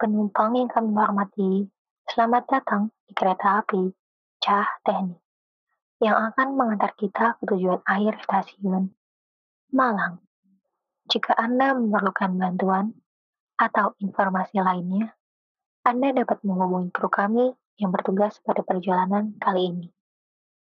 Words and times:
Penumpang 0.00 0.56
yang 0.56 0.72
kami 0.72 0.96
hormati, 0.96 1.68
selamat 2.08 2.48
datang 2.48 2.88
di 3.04 3.12
kereta 3.12 3.60
api 3.60 3.92
Cah 4.40 4.80
Teknik 4.80 5.20
yang 6.00 6.16
akan 6.16 6.56
mengantar 6.56 6.96
kita 6.96 7.36
ke 7.36 7.44
tujuan 7.44 7.84
akhir 7.84 8.16
stasiun 8.24 8.96
Malang. 9.76 10.24
Jika 11.04 11.36
Anda 11.36 11.76
memerlukan 11.76 12.32
bantuan 12.32 12.96
atau 13.60 13.92
informasi 14.00 14.64
lainnya, 14.64 15.12
Anda 15.84 16.16
dapat 16.16 16.48
menghubungi 16.48 16.96
kru 16.96 17.12
kami 17.12 17.52
yang 17.76 17.92
bertugas 17.92 18.40
pada 18.40 18.64
perjalanan 18.64 19.36
kali 19.36 19.68
ini. 19.68 19.92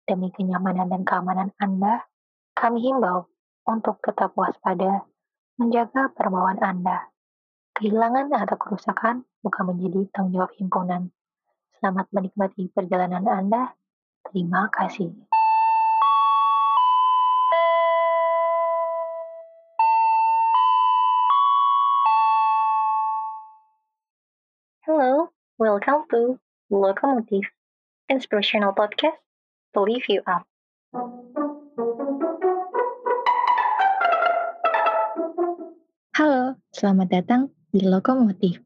Demi 0.07 0.31
kenyamanan 0.31 0.87
dan 0.87 1.03
keamanan 1.03 1.51
Anda, 1.59 1.99
kami 2.55 2.79
himbau 2.79 3.27
untuk 3.67 3.99
tetap 3.99 4.31
waspada, 4.39 5.03
menjaga 5.59 6.15
perbawaan 6.15 6.63
Anda. 6.63 7.11
Kehilangan 7.77 8.33
atau 8.33 8.57
kerusakan 8.57 9.21
bukan 9.45 9.69
menjadi 9.69 10.09
tanggung 10.09 10.33
jawab 10.33 10.49
himpunan. 10.57 11.13
Selamat 11.77 12.09
menikmati 12.09 12.73
perjalanan 12.73 13.21
Anda. 13.29 13.77
Terima 14.25 14.65
kasih. 14.73 15.13
Hello, 24.81 25.29
welcome 25.61 26.09
to 26.09 26.41
Locomotive, 26.73 27.45
inspirational 28.09 28.73
podcast 28.73 29.21
to 29.77 29.85
lift 29.85 30.09
you 30.09 30.25
up. 30.25 30.49
Halo, 36.17 36.57
selamat 36.73 37.13
datang 37.13 37.56
di 37.77 37.85
Lokomotif. 37.85 38.57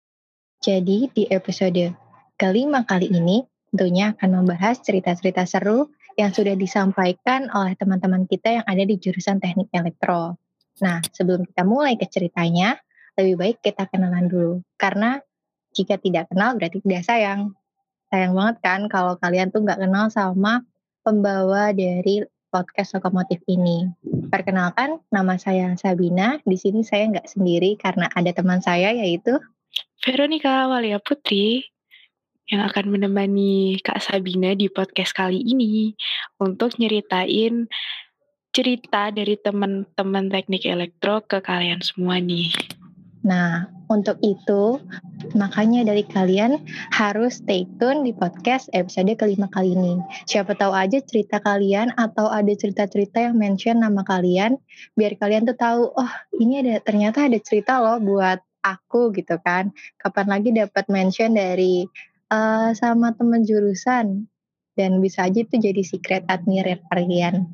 Jadi, 0.64 1.12
di 1.12 1.28
episode 1.28 1.92
kelima 2.40 2.88
kali 2.88 3.12
ini, 3.12 3.44
tentunya 3.76 4.16
akan 4.16 4.42
membahas 4.42 4.80
cerita-cerita 4.80 5.44
seru 5.44 5.92
yang 6.16 6.32
sudah 6.32 6.56
disampaikan 6.56 7.52
oleh 7.52 7.76
teman-teman 7.76 8.24
kita 8.28 8.62
yang 8.62 8.66
ada 8.68 8.84
di 8.88 8.96
jurusan 8.96 9.44
teknik 9.44 9.68
elektro. 9.76 10.40
Nah, 10.80 11.04
sebelum 11.12 11.44
kita 11.44 11.68
mulai 11.68 12.00
ke 12.00 12.08
ceritanya, 12.08 12.80
lebih 13.20 13.36
baik 13.36 13.58
kita 13.60 13.88
kenalan 13.92 14.32
dulu. 14.32 14.64
Karena 14.80 15.20
jika 15.76 16.00
tidak 16.00 16.32
kenal 16.32 16.56
berarti 16.56 16.80
tidak 16.84 17.04
sayang. 17.04 17.52
Sayang 18.12 18.36
banget 18.36 18.58
kan 18.64 18.82
kalau 18.92 19.16
kalian 19.20 19.52
tuh 19.52 19.64
nggak 19.64 19.80
kenal 19.80 20.12
sama 20.12 20.64
pembawa 21.04 21.72
dari 21.72 22.24
podcast 22.52 22.94
Lokomotif 23.00 23.40
ini. 23.48 23.88
Perkenalkan, 24.28 25.00
nama 25.08 25.40
saya 25.40 25.72
Sabina. 25.80 26.38
Di 26.44 26.60
sini 26.60 26.84
saya 26.84 27.08
nggak 27.08 27.32
sendiri 27.32 27.80
karena 27.80 28.12
ada 28.12 28.36
teman 28.36 28.60
saya 28.60 28.92
yaitu 28.92 29.40
Veronica 30.04 30.68
Walia 30.68 31.00
Putri 31.00 31.64
yang 32.52 32.68
akan 32.68 32.92
menemani 32.92 33.80
Kak 33.80 34.04
Sabina 34.04 34.52
di 34.52 34.68
podcast 34.68 35.16
kali 35.16 35.40
ini 35.40 35.96
untuk 36.44 36.76
nyeritain 36.76 37.72
cerita 38.52 39.16
dari 39.16 39.40
teman-teman 39.40 40.28
teknik 40.28 40.68
elektro 40.68 41.24
ke 41.24 41.40
kalian 41.40 41.80
semua 41.80 42.20
nih. 42.20 42.52
Nah, 43.22 43.70
untuk 43.86 44.18
itu, 44.26 44.82
makanya 45.38 45.86
dari 45.86 46.02
kalian 46.08 46.64
harus 46.90 47.38
stay 47.44 47.70
tune 47.78 48.02
di 48.02 48.16
podcast 48.16 48.72
episode 48.74 49.14
kelima 49.20 49.46
kali 49.54 49.78
ini. 49.78 50.02
Siapa 50.26 50.58
tahu 50.58 50.74
aja 50.74 50.98
cerita 51.06 51.38
kalian 51.38 51.94
atau 52.00 52.32
ada 52.32 52.50
cerita-cerita 52.50 53.22
yang 53.30 53.38
mention 53.38 53.84
nama 53.84 54.02
kalian, 54.02 54.58
biar 54.98 55.20
kalian 55.22 55.46
tuh 55.46 55.58
tahu, 55.60 55.82
oh 55.94 56.12
ini 56.42 56.66
ada 56.66 56.82
ternyata 56.82 57.30
ada 57.30 57.38
cerita 57.38 57.78
loh 57.78 58.02
buat 58.02 58.42
aku 58.66 59.14
gitu 59.14 59.38
kan. 59.46 59.70
Kapan 60.02 60.28
lagi 60.30 60.50
dapat 60.50 60.86
mention 60.90 61.38
dari 61.38 61.86
uh, 62.34 62.74
sama 62.74 63.14
teman 63.14 63.46
jurusan 63.46 64.26
dan 64.74 64.92
bisa 65.04 65.28
aja 65.28 65.46
itu 65.46 65.62
jadi 65.62 65.82
secret 65.86 66.24
admirer 66.26 66.82
kalian. 66.90 67.46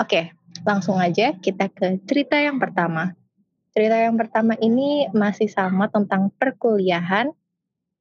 Oke, 0.00 0.32
langsung 0.64 0.96
aja 0.96 1.36
kita 1.36 1.68
ke 1.68 2.00
cerita 2.08 2.40
yang 2.40 2.56
pertama. 2.56 3.19
Cerita 3.70 3.94
yang 3.94 4.18
pertama 4.18 4.58
ini 4.58 5.06
masih 5.14 5.46
sama 5.46 5.86
tentang 5.86 6.34
perkuliahan. 6.34 7.30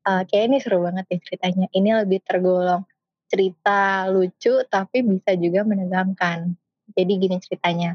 Uh, 0.02 0.26
kayak 0.26 0.50
ini 0.50 0.58
seru 0.58 0.82
banget 0.82 1.06
ya 1.14 1.18
ceritanya. 1.22 1.68
Ini 1.70 1.90
lebih 2.02 2.26
tergolong 2.26 2.82
cerita 3.30 4.10
lucu 4.10 4.66
tapi 4.66 5.06
bisa 5.06 5.38
juga 5.38 5.62
menegangkan. 5.62 6.58
Jadi 6.98 7.12
gini 7.22 7.38
ceritanya. 7.38 7.94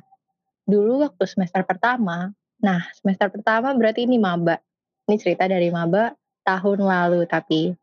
Dulu 0.65 1.03
waktu 1.03 1.27
semester 1.27 1.67
pertama, 1.67 2.31
nah 2.63 2.87
semester 2.95 3.29
pertama 3.29 3.75
berarti 3.75 4.07
ini 4.07 4.23
maba. 4.23 4.63
Ini 5.11 5.19
cerita 5.19 5.51
dari 5.51 5.69
maba 5.69 6.15
tahun 6.47 6.81
lalu 6.87 7.27
tapi 7.27 7.75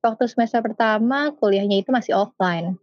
waktu 0.00 0.24
semester 0.32 0.64
pertama 0.64 1.36
kuliahnya 1.36 1.84
itu 1.84 1.92
masih 1.92 2.16
offline. 2.16 2.80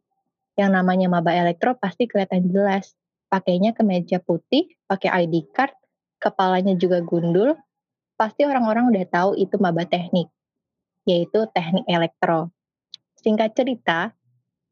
Yang 0.54 0.70
namanya 0.70 1.10
maba 1.10 1.34
elektro 1.34 1.74
pasti 1.74 2.06
kelihatan 2.06 2.54
jelas. 2.54 2.94
Pakainya 3.34 3.74
kemeja 3.74 4.22
putih, 4.22 4.70
pakai 4.86 5.26
ID 5.26 5.50
card, 5.50 5.74
kepalanya 6.24 6.80
juga 6.80 7.04
gundul, 7.04 7.60
pasti 8.16 8.48
orang-orang 8.48 8.88
udah 8.96 9.06
tahu 9.12 9.30
itu 9.36 9.60
maba 9.60 9.84
teknik, 9.84 10.32
yaitu 11.04 11.44
teknik 11.52 11.84
elektro. 11.92 12.48
Singkat 13.20 13.52
cerita, 13.52 14.16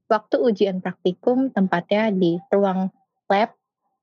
waktu 0.08 0.40
ujian 0.40 0.80
praktikum 0.80 1.52
tempatnya 1.52 2.08
di 2.16 2.40
ruang 2.48 2.88
lab 3.28 3.52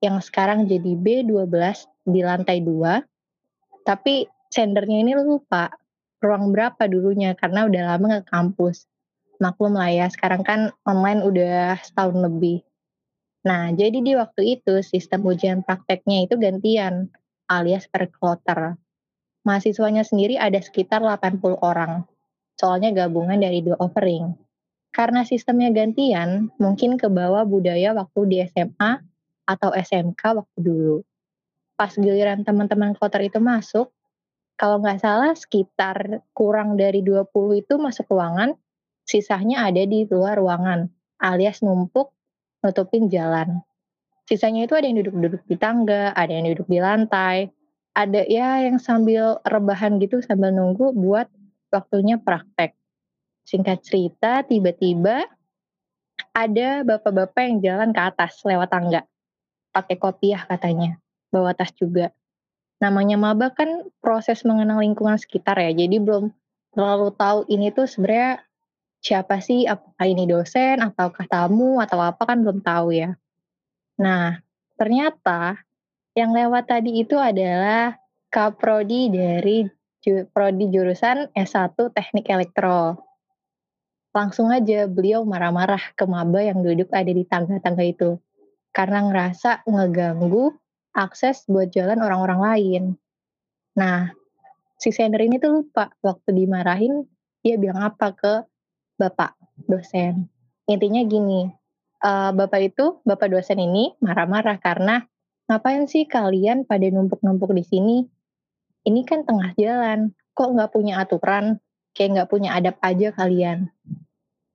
yang 0.05 0.21
sekarang 0.21 0.69
jadi 0.69 0.93
B12 0.93 1.89
di 2.05 2.21
lantai 2.21 2.61
2, 2.61 3.01
tapi 3.89 4.29
sendernya 4.53 5.01
ini 5.01 5.17
lupa 5.17 5.73
ruang 6.21 6.53
berapa 6.53 6.85
dulunya 6.85 7.33
karena 7.33 7.65
udah 7.65 7.83
lama 7.97 8.05
nggak 8.21 8.29
kampus. 8.29 8.85
Maklum 9.39 9.79
lah 9.79 9.89
ya, 9.89 10.07
sekarang 10.11 10.43
kan 10.43 10.75
online 10.83 11.23
udah 11.23 11.79
setahun 11.81 12.19
lebih. 12.19 12.61
Nah, 13.47 13.71
jadi 13.71 14.03
di 14.03 14.13
waktu 14.19 14.59
itu 14.59 14.83
sistem 14.83 15.23
ujian 15.25 15.63
prakteknya 15.63 16.27
itu 16.27 16.35
gantian 16.35 17.09
alias 17.49 17.89
per 17.89 18.13
kloter. 18.13 18.77
Mahasiswanya 19.43 20.05
sendiri 20.05 20.37
ada 20.37 20.61
sekitar 20.61 21.01
80 21.01 21.59
orang, 21.65 22.05
soalnya 22.55 22.93
gabungan 22.93 23.41
dari 23.41 23.65
dua 23.65 23.81
offering. 23.81 24.37
Karena 24.93 25.25
sistemnya 25.25 25.73
gantian, 25.73 26.53
mungkin 26.61 27.01
ke 27.01 27.09
bawah 27.09 27.49
budaya 27.49 27.97
waktu 27.97 28.21
di 28.29 28.37
SMA 28.45 29.01
atau 29.49 29.73
SMK 29.73 30.21
waktu 30.21 30.59
dulu. 30.61 30.97
Pas 31.79 31.95
giliran 31.97 32.45
teman-teman 32.45 32.93
kloter 32.93 33.25
itu 33.25 33.41
masuk, 33.41 33.89
kalau 34.59 34.83
nggak 34.83 34.99
salah 34.99 35.33
sekitar 35.39 36.27
kurang 36.35 36.75
dari 36.75 37.01
20 37.01 37.31
itu 37.63 37.79
masuk 37.79 38.11
ruangan, 38.11 38.59
sisanya 39.07 39.65
ada 39.71 39.87
di 39.87 40.03
luar 40.11 40.37
ruangan, 40.37 40.91
alias 41.23 41.63
numpuk 41.63 42.11
nutupin 42.67 43.07
jalan. 43.07 43.63
Sisanya 44.29 44.69
itu 44.69 44.77
ada 44.77 44.85
yang 44.85 45.01
duduk-duduk 45.01 45.41
di 45.49 45.57
tangga, 45.57 46.13
ada 46.13 46.29
yang 46.29 46.53
duduk 46.53 46.69
di 46.69 46.85
lantai, 46.85 47.49
ada 47.97 48.29
ya 48.29 48.61
yang 48.61 48.77
sambil 48.77 49.41
rebahan 49.41 49.97
gitu 50.05 50.21
sambil 50.21 50.53
nunggu 50.53 50.93
buat 50.93 51.33
waktunya 51.73 52.21
praktek. 52.21 52.77
Singkat 53.49 53.81
cerita, 53.81 54.45
tiba-tiba 54.45 55.25
ada 56.37 56.85
bapak-bapak 56.85 57.41
yang 57.41 57.57
jalan 57.65 57.91
ke 57.97 58.01
atas 58.05 58.45
lewat 58.45 58.69
tangga. 58.69 59.09
Pakai 59.73 59.97
kopiah 59.97 60.45
katanya, 60.45 61.01
bawa 61.33 61.57
tas 61.57 61.73
juga. 61.73 62.13
Namanya 62.85 63.17
maba 63.17 63.49
kan 63.49 63.89
proses 64.05 64.45
mengenal 64.45 64.85
lingkungan 64.85 65.17
sekitar 65.17 65.57
ya, 65.57 65.73
jadi 65.73 65.97
belum 66.05 66.37
terlalu 66.77 67.17
tahu 67.17 67.49
ini 67.49 67.73
tuh 67.73 67.89
sebenarnya 67.89 68.45
siapa 69.01 69.41
sih, 69.41 69.65
apakah 69.65 70.05
ini 70.05 70.29
dosen, 70.29 70.85
ataukah 70.85 71.25
tamu, 71.25 71.81
atau 71.81 71.97
apa 72.05 72.23
kan 72.29 72.45
belum 72.45 72.61
tahu 72.61 72.93
ya. 72.93 73.17
Nah, 73.99 74.39
ternyata 74.79 75.59
yang 76.15 76.31
lewat 76.35 76.71
tadi 76.71 77.03
itu 77.03 77.19
adalah 77.19 77.99
Kaprodi 78.29 79.09
dari 79.11 79.67
prodi 80.33 80.71
jurusan 80.73 81.33
S1 81.35 81.75
Teknik 81.93 82.31
Elektro. 82.31 82.97
Langsung 84.15 84.49
aja 84.49 84.89
beliau 84.89 85.27
marah-marah 85.27 85.93
ke 85.93 86.05
maba 86.09 86.41
yang 86.41 86.65
duduk 86.65 86.89
ada 86.95 87.11
di 87.13 87.25
tangga-tangga 87.29 87.85
itu. 87.85 88.11
Karena 88.73 89.05
ngerasa 89.05 89.69
ngeganggu 89.69 90.55
akses 90.97 91.45
buat 91.51 91.69
jalan 91.75 92.01
orang-orang 92.01 92.41
lain. 92.41 92.83
Nah, 93.77 94.11
si 94.81 94.95
sender 94.95 95.23
ini 95.23 95.39
tuh 95.39 95.63
lupa 95.63 95.93
waktu 96.01 96.35
dimarahin 96.35 97.05
dia 97.43 97.59
bilang 97.59 97.83
apa 97.83 98.15
ke 98.15 98.43
bapak 98.99 99.35
dosen. 99.67 100.27
Intinya 100.69 101.03
gini, 101.07 101.49
uh, 102.03 102.31
bapak 102.35 102.75
itu, 102.75 103.01
bapak 103.03 103.31
dosen 103.33 103.59
ini 103.59 103.95
marah-marah 104.03 104.59
karena 104.63 105.07
ngapain 105.49 105.89
sih 105.89 106.05
kalian 106.05 106.69
pada 106.69 106.87
numpuk-numpuk 106.91 107.51
di 107.55 107.65
sini? 107.65 107.97
Ini 108.87 109.01
kan 109.05 109.27
tengah 109.27 109.53
jalan, 109.59 110.15
kok 110.33 110.49
nggak 110.55 110.71
punya 110.73 111.03
aturan, 111.03 111.59
kayak 111.93 112.11
nggak 112.15 112.31
punya 112.31 112.55
adab 112.55 112.77
aja 112.81 113.11
kalian. 113.13 113.69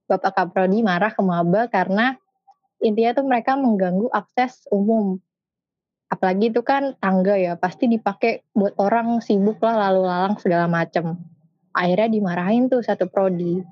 Bapak 0.07 0.35
Kaprodi 0.35 0.83
marah 0.83 1.11
ke 1.11 1.21
maba 1.23 1.67
karena 1.67 2.15
intinya 2.83 3.15
tuh 3.15 3.25
mereka 3.27 3.55
mengganggu 3.55 4.11
akses 4.11 4.67
umum. 4.71 5.19
Apalagi 6.11 6.53
itu 6.53 6.61
kan 6.61 6.93
tangga 7.01 7.33
ya, 7.39 7.57
pasti 7.57 7.89
dipakai 7.89 8.45
buat 8.53 8.77
orang 8.77 9.17
sibuk 9.23 9.57
lah 9.65 9.89
lalu 9.89 10.05
lalang 10.05 10.35
segala 10.37 10.69
macem. 10.69 11.17
Akhirnya 11.73 12.05
dimarahin 12.05 12.69
tuh 12.69 12.85
satu 12.85 13.09
prodi, 13.09 13.65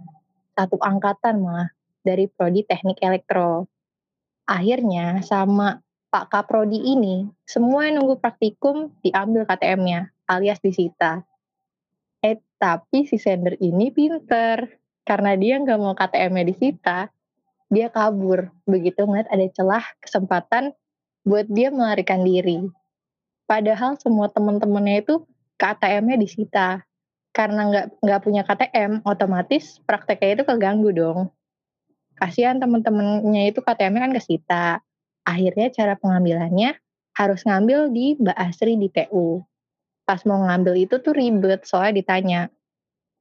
satu 0.58 0.82
angkatan 0.82 1.38
malah 1.38 1.70
dari 2.02 2.26
prodi 2.28 2.66
teknik 2.66 3.02
elektro. 3.02 3.70
Akhirnya 4.50 5.22
sama 5.24 5.80
Pak 6.12 6.28
Kaprodi 6.28 6.76
ini, 6.92 7.24
semua 7.48 7.88
yang 7.88 8.04
nunggu 8.04 8.20
praktikum 8.20 8.92
diambil 9.00 9.48
KTM-nya, 9.48 10.12
alias 10.28 10.60
disita. 10.60 11.24
Eh, 12.20 12.38
tapi 12.60 13.08
si 13.08 13.16
sender 13.16 13.56
ini 13.64 13.90
pinter. 13.96 14.78
Karena 15.02 15.34
dia 15.34 15.58
nggak 15.58 15.80
mau 15.82 15.98
KTM-nya 15.98 16.46
disita, 16.46 17.10
dia 17.72 17.88
kabur. 17.90 18.54
Begitu 18.70 19.02
ngeliat 19.08 19.32
ada 19.34 19.48
celah 19.50 19.86
kesempatan 20.04 20.76
buat 21.26 21.50
dia 21.50 21.74
melarikan 21.74 22.22
diri. 22.22 22.70
Padahal 23.50 23.98
semua 23.98 24.30
teman-temannya 24.30 25.02
itu 25.02 25.26
KTM-nya 25.58 26.18
disita. 26.22 26.86
Karena 27.32 27.72
nggak 27.72 27.86
nggak 28.04 28.22
punya 28.22 28.44
KTM, 28.44 29.02
otomatis 29.08 29.80
prakteknya 29.88 30.40
itu 30.40 30.44
keganggu 30.44 30.92
dong. 30.92 31.32
Kasihan 32.22 32.62
teman-temannya 32.62 33.50
itu 33.50 33.66
KTM-nya 33.66 34.02
kan 34.06 34.14
kesita. 34.14 34.66
Akhirnya 35.26 35.74
cara 35.74 35.98
pengambilannya 35.98 36.78
harus 37.18 37.42
ngambil 37.50 37.90
di 37.90 38.14
Mbak 38.22 38.38
Asri 38.38 38.78
di 38.78 38.94
TU. 38.94 39.42
Pas 40.06 40.22
mau 40.30 40.46
ngambil 40.46 40.86
itu 40.86 41.02
tuh 41.02 41.18
ribet, 41.18 41.66
soalnya 41.66 41.98
ditanya, 41.98 42.42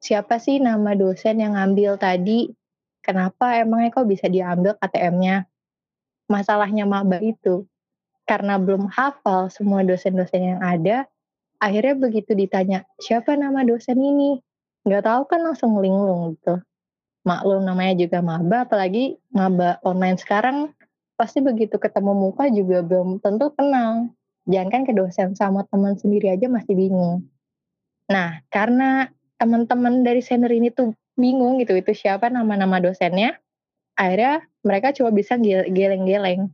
siapa 0.05 0.37
sih 0.37 0.61
nama 0.61 0.93
dosen 0.93 1.41
yang 1.41 1.57
ngambil 1.57 1.97
tadi? 1.97 2.53
Kenapa 3.01 3.57
emangnya 3.57 3.89
kok 3.97 4.05
bisa 4.05 4.29
diambil 4.29 4.77
KTM-nya? 4.77 5.49
Masalahnya 6.29 6.85
maba 6.85 7.25
itu, 7.25 7.65
karena 8.29 8.61
belum 8.61 8.93
hafal 8.93 9.49
semua 9.49 9.81
dosen-dosen 9.81 10.57
yang 10.57 10.61
ada, 10.61 11.09
akhirnya 11.57 11.97
begitu 11.97 12.37
ditanya, 12.37 12.85
siapa 13.01 13.33
nama 13.33 13.65
dosen 13.65 13.97
ini? 13.97 14.45
Nggak 14.85 15.09
tahu 15.09 15.23
kan 15.25 15.41
langsung 15.41 15.81
linglung 15.81 16.37
gitu. 16.37 16.61
Maklum 17.25 17.65
namanya 17.69 17.95
juga 18.01 18.25
maba, 18.25 18.65
apalagi 18.65 19.21
maba 19.31 19.77
online 19.85 20.17
sekarang, 20.17 20.73
pasti 21.21 21.45
begitu 21.45 21.77
ketemu 21.77 22.17
muka 22.17 22.49
juga 22.49 22.81
belum 22.81 23.21
tentu 23.21 23.53
kenal. 23.53 24.09
Jangan 24.49 24.69
kan 24.73 24.83
ke 24.89 24.93
dosen 24.97 25.37
sama 25.37 25.69
teman 25.69 26.01
sendiri 26.01 26.33
aja 26.33 26.49
masih 26.49 26.73
bingung. 26.73 27.29
Nah, 28.09 28.41
karena 28.49 29.13
teman-teman 29.37 30.05
dari 30.05 30.25
senior 30.25 30.53
ini 30.53 30.73
tuh 30.73 30.97
bingung 31.21 31.61
gitu 31.61 31.77
itu 31.77 31.93
siapa 31.93 32.33
nama-nama 32.33 32.81
dosennya 32.81 33.37
akhirnya 33.95 34.45
mereka 34.65 34.97
cuma 34.97 35.13
bisa 35.13 35.37
geleng-geleng 35.69 36.49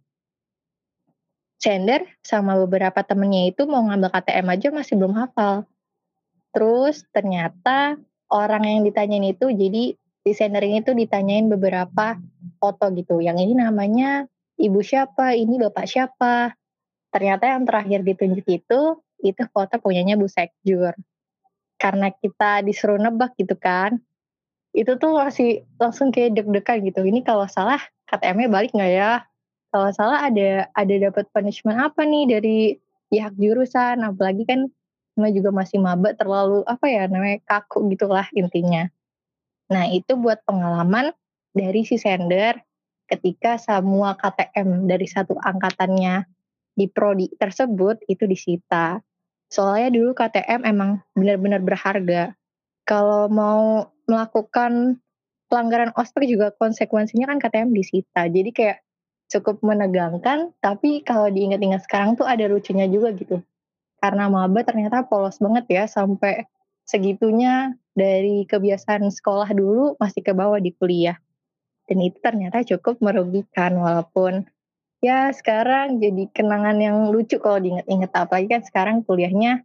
Sender 1.56 2.04
sama 2.20 2.52
beberapa 2.60 3.00
temennya 3.00 3.48
itu 3.48 3.64
mau 3.64 3.80
ngambil 3.86 4.12
KTM 4.12 4.46
aja 4.52 4.68
masih 4.74 4.94
belum 4.98 5.14
hafal 5.16 5.64
terus 6.54 7.06
ternyata 7.14 7.96
orang 8.28 8.66
yang 8.66 8.80
ditanyain 8.84 9.32
itu 9.32 9.50
jadi 9.50 9.98
di 10.26 10.34
sender 10.34 10.66
ini 10.66 10.82
tuh 10.82 10.98
ditanyain 10.98 11.46
beberapa 11.46 12.18
foto 12.58 12.90
gitu 12.98 13.22
yang 13.22 13.38
ini 13.38 13.54
namanya 13.54 14.26
ibu 14.58 14.82
siapa 14.82 15.38
ini 15.38 15.62
bapak 15.62 15.86
siapa 15.86 16.58
ternyata 17.14 17.54
yang 17.54 17.62
terakhir 17.62 18.02
ditunjuk 18.02 18.46
itu 18.50 18.80
itu 19.22 19.42
foto 19.54 19.78
punyanya 19.78 20.18
Bu 20.18 20.26
Sekjur 20.26 20.98
karena 21.78 22.10
kita 22.10 22.66
disuruh 22.66 22.98
nebak 22.98 23.38
gitu 23.38 23.54
kan 23.54 24.02
itu 24.76 24.92
tuh 25.00 25.16
masih 25.16 25.64
langsung 25.80 26.12
kayak 26.12 26.36
deg-degan 26.36 26.84
gitu. 26.84 27.00
Ini 27.00 27.24
kalau 27.24 27.48
salah 27.48 27.80
KTM-nya 28.12 28.48
balik 28.52 28.76
nggak 28.76 28.92
ya? 28.92 29.24
Kalau 29.72 29.88
salah 29.96 30.28
ada 30.28 30.68
ada 30.76 30.94
dapat 31.08 31.24
punishment 31.32 31.80
apa 31.80 32.04
nih 32.04 32.24
dari 32.28 32.58
pihak 33.08 33.32
jurusan? 33.40 34.04
Apalagi 34.04 34.44
kan 34.44 34.68
namanya 35.16 35.32
juga 35.32 35.50
masih 35.56 35.80
maba 35.80 36.12
terlalu 36.12 36.60
apa 36.68 36.86
ya 36.92 37.08
namanya 37.08 37.40
kaku 37.48 37.88
gitulah 37.88 38.28
intinya. 38.36 38.92
Nah 39.72 39.90
itu 39.90 40.14
buat 40.14 40.42
pengalaman 40.46 41.10
dari 41.56 41.82
si 41.82 41.98
sender 41.98 42.60
ketika 43.06 43.56
semua 43.56 44.18
KTM 44.18 44.90
dari 44.90 45.06
satu 45.06 45.38
angkatannya 45.38 46.26
di 46.76 46.86
prodi 46.90 47.30
tersebut 47.38 48.02
itu 48.10 48.26
disita. 48.28 49.00
Soalnya 49.48 49.94
dulu 49.94 50.10
KTM 50.12 50.66
emang 50.66 51.00
benar-benar 51.14 51.62
berharga. 51.62 52.34
Kalau 52.86 53.30
mau 53.30 53.90
melakukan 54.06 54.98
pelanggaran 55.46 55.94
ospek 55.94 56.26
juga 56.26 56.50
konsekuensinya 56.54 57.30
kan 57.30 57.38
KTM 57.38 57.70
disita. 57.74 58.26
Jadi 58.26 58.50
kayak 58.50 58.78
cukup 59.26 59.58
menegangkan, 59.62 60.54
tapi 60.62 61.02
kalau 61.02 61.26
diingat-ingat 61.30 61.82
sekarang 61.86 62.14
tuh 62.14 62.26
ada 62.26 62.46
lucunya 62.46 62.86
juga 62.86 63.10
gitu. 63.14 63.42
Karena 63.98 64.30
maba 64.30 64.62
ternyata 64.62 65.02
polos 65.06 65.42
banget 65.42 65.66
ya 65.66 65.84
sampai 65.90 66.46
segitunya 66.86 67.74
dari 67.92 68.46
kebiasaan 68.46 69.10
sekolah 69.10 69.50
dulu 69.52 69.98
masih 69.98 70.22
ke 70.22 70.32
bawah 70.32 70.62
di 70.62 70.70
kuliah. 70.72 71.18
Dan 71.86 72.02
itu 72.02 72.18
ternyata 72.18 72.62
cukup 72.62 72.98
merugikan 73.02 73.78
walaupun 73.78 74.46
ya 75.04 75.30
sekarang 75.30 76.02
jadi 76.02 76.30
kenangan 76.34 76.78
yang 76.82 76.96
lucu 77.14 77.38
kalau 77.38 77.62
diingat-ingat 77.62 78.10
apalagi 78.16 78.48
kan 78.48 78.62
sekarang 78.64 78.96
kuliahnya 79.06 79.62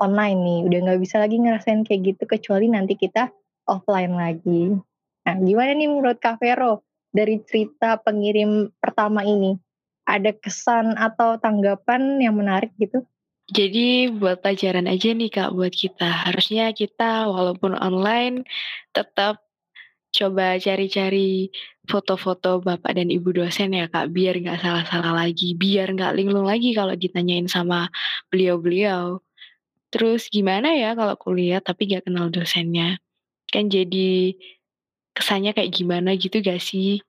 online 0.00 0.40
nih 0.42 0.60
udah 0.66 0.78
nggak 0.88 1.00
bisa 1.02 1.22
lagi 1.22 1.36
ngerasain 1.38 1.86
kayak 1.86 2.14
gitu 2.14 2.24
kecuali 2.26 2.66
nanti 2.66 2.96
kita 2.98 3.30
offline 3.68 4.14
lagi. 4.16 4.74
Nah, 5.22 5.34
gimana 5.38 5.70
nih 5.78 5.86
menurut 5.86 6.18
Kak 6.18 6.42
Vero 6.42 6.82
dari 7.14 7.38
cerita 7.46 7.94
pengirim 8.00 8.74
pertama 8.82 9.22
ini? 9.22 9.54
Ada 10.02 10.34
kesan 10.34 10.98
atau 10.98 11.38
tanggapan 11.38 12.18
yang 12.18 12.34
menarik 12.34 12.74
gitu? 12.74 13.06
Jadi 13.52 14.08
buat 14.16 14.40
pelajaran 14.40 14.88
aja 14.88 15.12
nih 15.12 15.28
Kak 15.28 15.52
buat 15.52 15.76
kita. 15.76 16.08
Harusnya 16.24 16.72
kita 16.72 17.28
walaupun 17.28 17.76
online 17.76 18.48
tetap 18.96 19.44
coba 20.12 20.56
cari-cari 20.56 21.52
foto-foto 21.84 22.64
Bapak 22.64 22.96
dan 22.96 23.12
Ibu 23.12 23.36
dosen 23.36 23.76
ya 23.76 23.92
Kak, 23.92 24.08
biar 24.08 24.40
nggak 24.40 24.56
salah-salah 24.56 25.12
lagi, 25.12 25.52
biar 25.52 25.92
nggak 25.92 26.16
linglung 26.16 26.48
lagi 26.48 26.72
kalau 26.72 26.96
ditanyain 26.96 27.44
sama 27.44 27.92
beliau-beliau. 28.32 29.20
Terus 29.92 30.32
gimana 30.32 30.72
ya 30.72 30.96
kalau 30.96 31.12
kuliah 31.20 31.60
tapi 31.60 31.92
nggak 31.92 32.08
kenal 32.08 32.32
dosennya? 32.32 32.96
Kan 33.52 33.68
jadi 33.68 34.32
kesannya 35.12 35.52
kayak 35.52 35.76
gimana 35.76 36.16
gitu 36.16 36.40
gak 36.40 36.56
sih? 36.56 37.04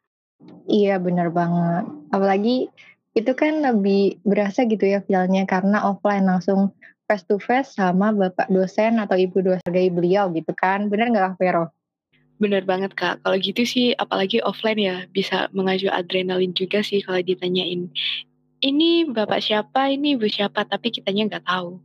Iya 0.67 0.99
bener 0.99 1.31
banget. 1.31 1.87
Apalagi 2.11 2.67
itu 3.13 3.31
kan 3.37 3.61
lebih 3.61 4.17
berasa 4.25 4.65
gitu 4.65 4.81
ya 4.89 5.05
feelnya 5.05 5.45
karena 5.45 5.85
offline 5.85 6.25
langsung 6.25 6.73
face 7.05 7.25
to 7.29 7.37
face 7.37 7.77
sama 7.77 8.09
bapak 8.09 8.49
dosen 8.49 8.97
atau 8.97 9.13
ibu 9.13 9.37
dosen 9.43 9.61
sebagai 9.61 9.93
beliau 9.93 10.33
gitu 10.33 10.49
kan. 10.57 10.89
Bener 10.89 11.13
gak 11.13 11.37
Vero? 11.37 11.69
Bener 12.41 12.65
banget 12.65 12.97
kak. 12.97 13.21
Kalau 13.21 13.37
gitu 13.37 13.61
sih 13.63 13.93
apalagi 13.93 14.41
offline 14.41 14.81
ya 14.81 14.95
bisa 15.13 15.47
mengacu 15.53 15.87
adrenalin 15.93 16.51
juga 16.57 16.81
sih 16.81 17.05
kalau 17.05 17.21
ditanyain. 17.21 17.87
Ini 18.63 19.11
bapak 19.11 19.43
siapa, 19.43 19.91
ini 19.91 20.15
ibu 20.15 20.25
siapa, 20.25 20.63
tapi 20.63 20.89
kitanya 20.89 21.27
nggak 21.27 21.45
tahu. 21.45 21.83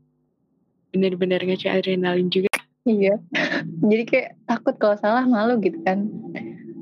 Bener-bener 0.94 1.42
ngacu 1.42 1.66
adrenalin 1.68 2.30
juga. 2.30 2.54
Iya. 2.86 3.18
Jadi 3.90 4.02
kayak 4.06 4.28
takut 4.48 4.74
kalau 4.80 4.96
salah 4.96 5.26
malu 5.26 5.60
gitu 5.60 5.76
kan. 5.84 6.08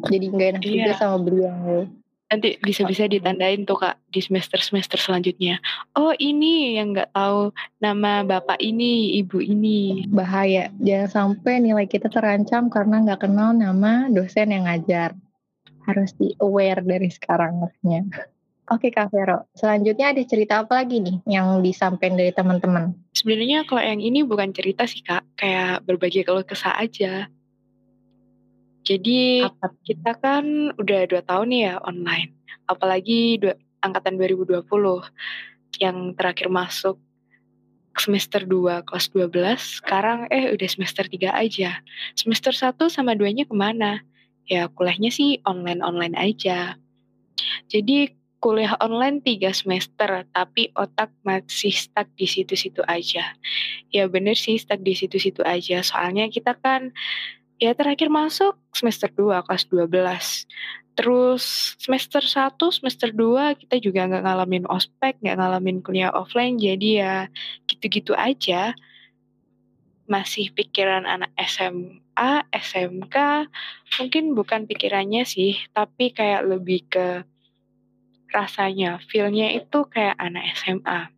Jadi 0.06 0.24
nggak 0.30 0.48
enak 0.56 0.62
iya. 0.62 0.70
juga 0.70 0.92
sama 1.00 1.16
beliau. 1.24 1.88
Nanti 2.26 2.59
bisa-bisa 2.59 3.06
ditandain 3.06 3.62
tuh 3.62 3.78
kak 3.78 4.02
di 4.11 4.18
semester-semester 4.18 4.99
selanjutnya. 4.99 5.62
Oh 5.95 6.11
ini 6.18 6.75
yang 6.75 6.90
nggak 6.90 7.14
tahu 7.14 7.54
nama 7.78 8.26
bapak 8.26 8.59
ini, 8.59 9.14
ibu 9.23 9.38
ini. 9.38 10.02
Bahaya. 10.11 10.75
Jangan 10.83 11.38
sampai 11.38 11.62
nilai 11.62 11.87
kita 11.87 12.11
terancam 12.11 12.66
karena 12.66 13.06
nggak 13.06 13.30
kenal 13.30 13.54
nama 13.54 14.11
dosen 14.11 14.50
yang 14.50 14.66
ngajar. 14.66 15.14
Harus 15.87 16.18
di 16.18 16.35
aware 16.42 16.83
dari 16.83 17.06
sekarang 17.14 17.62
harusnya. 17.62 18.02
Oke 18.66 18.90
Kak 18.90 19.14
Vero, 19.14 19.47
selanjutnya 19.54 20.11
ada 20.11 20.18
cerita 20.26 20.66
apa 20.66 20.83
lagi 20.83 20.99
nih 20.99 21.23
yang 21.30 21.62
disampaikan 21.62 22.18
dari 22.18 22.35
teman-teman? 22.35 22.99
Sebenarnya 23.14 23.62
kalau 23.62 23.78
yang 23.78 24.02
ini 24.02 24.26
bukan 24.26 24.50
cerita 24.50 24.90
sih 24.90 25.06
Kak, 25.06 25.38
kayak 25.38 25.87
berbagi 25.87 26.26
kalau 26.26 26.42
kesah 26.42 26.75
aja. 26.75 27.30
Jadi 28.86 29.42
kita 29.82 30.12
kan 30.22 30.70
udah 30.78 31.00
dua 31.10 31.22
tahun 31.26 31.46
nih 31.50 31.62
ya 31.66 31.74
online, 31.82 32.30
apalagi 32.70 33.42
dua, 33.42 33.58
angkatan 33.82 34.14
2020 34.14 34.62
yang 35.82 36.14
terakhir 36.14 36.46
masuk 36.46 36.96
semester 37.96 38.44
2 38.46 38.86
kelas 38.86 39.10
12, 39.10 39.82
sekarang 39.82 40.30
eh 40.30 40.52
udah 40.54 40.68
semester 40.70 41.02
3 41.08 41.34
aja. 41.34 41.82
Semester 42.14 42.54
1 42.54 42.86
sama 42.92 43.18
2-nya 43.18 43.48
ke 43.48 43.56
mana? 43.56 44.06
Ya 44.46 44.70
kuliahnya 44.70 45.10
sih 45.10 45.42
online-online 45.42 46.14
aja. 46.14 46.78
Jadi 47.66 48.14
kuliah 48.38 48.78
online 48.78 49.24
tiga 49.24 49.50
semester, 49.50 50.22
tapi 50.30 50.70
otak 50.76 51.10
masih 51.26 51.74
stuck 51.74 52.06
di 52.14 52.28
situ-situ 52.28 52.84
aja. 52.86 53.34
Ya 53.90 54.06
bener 54.06 54.38
sih 54.38 54.60
stuck 54.60 54.84
di 54.84 54.94
situ-situ 54.94 55.42
aja, 55.42 55.82
soalnya 55.82 56.30
kita 56.30 56.54
kan 56.60 56.94
ya 57.56 57.72
terakhir 57.72 58.12
masuk 58.12 58.56
semester 58.72 59.08
2 59.12 59.44
kelas 59.44 59.64
12. 59.68 60.46
Terus 60.96 61.76
semester 61.76 62.25
1, 62.25 62.56
semester 62.72 63.12
2 63.12 63.52
kita 63.60 63.76
juga 63.80 64.08
nggak 64.08 64.25
ngalamin 64.25 64.64
ospek, 64.64 65.20
nggak 65.20 65.36
ngalamin 65.36 65.84
kuliah 65.84 66.12
offline, 66.12 66.56
jadi 66.56 66.88
ya 67.04 67.14
gitu-gitu 67.68 68.16
aja. 68.16 68.72
masih 70.06 70.54
pikiran 70.54 71.02
anak 71.02 71.34
SMA, 71.50 72.32
SMK, 72.54 73.16
mungkin 73.98 74.38
bukan 74.38 74.70
pikirannya 74.70 75.26
sih, 75.26 75.58
tapi 75.75 76.14
kayak 76.14 76.46
lebih 76.46 76.86
ke 76.86 77.26
rasanya, 78.30 79.02
feel-nya 79.10 79.50
itu 79.50 79.82
kayak 79.90 80.14
anak 80.14 80.46
SMA. 80.54 81.10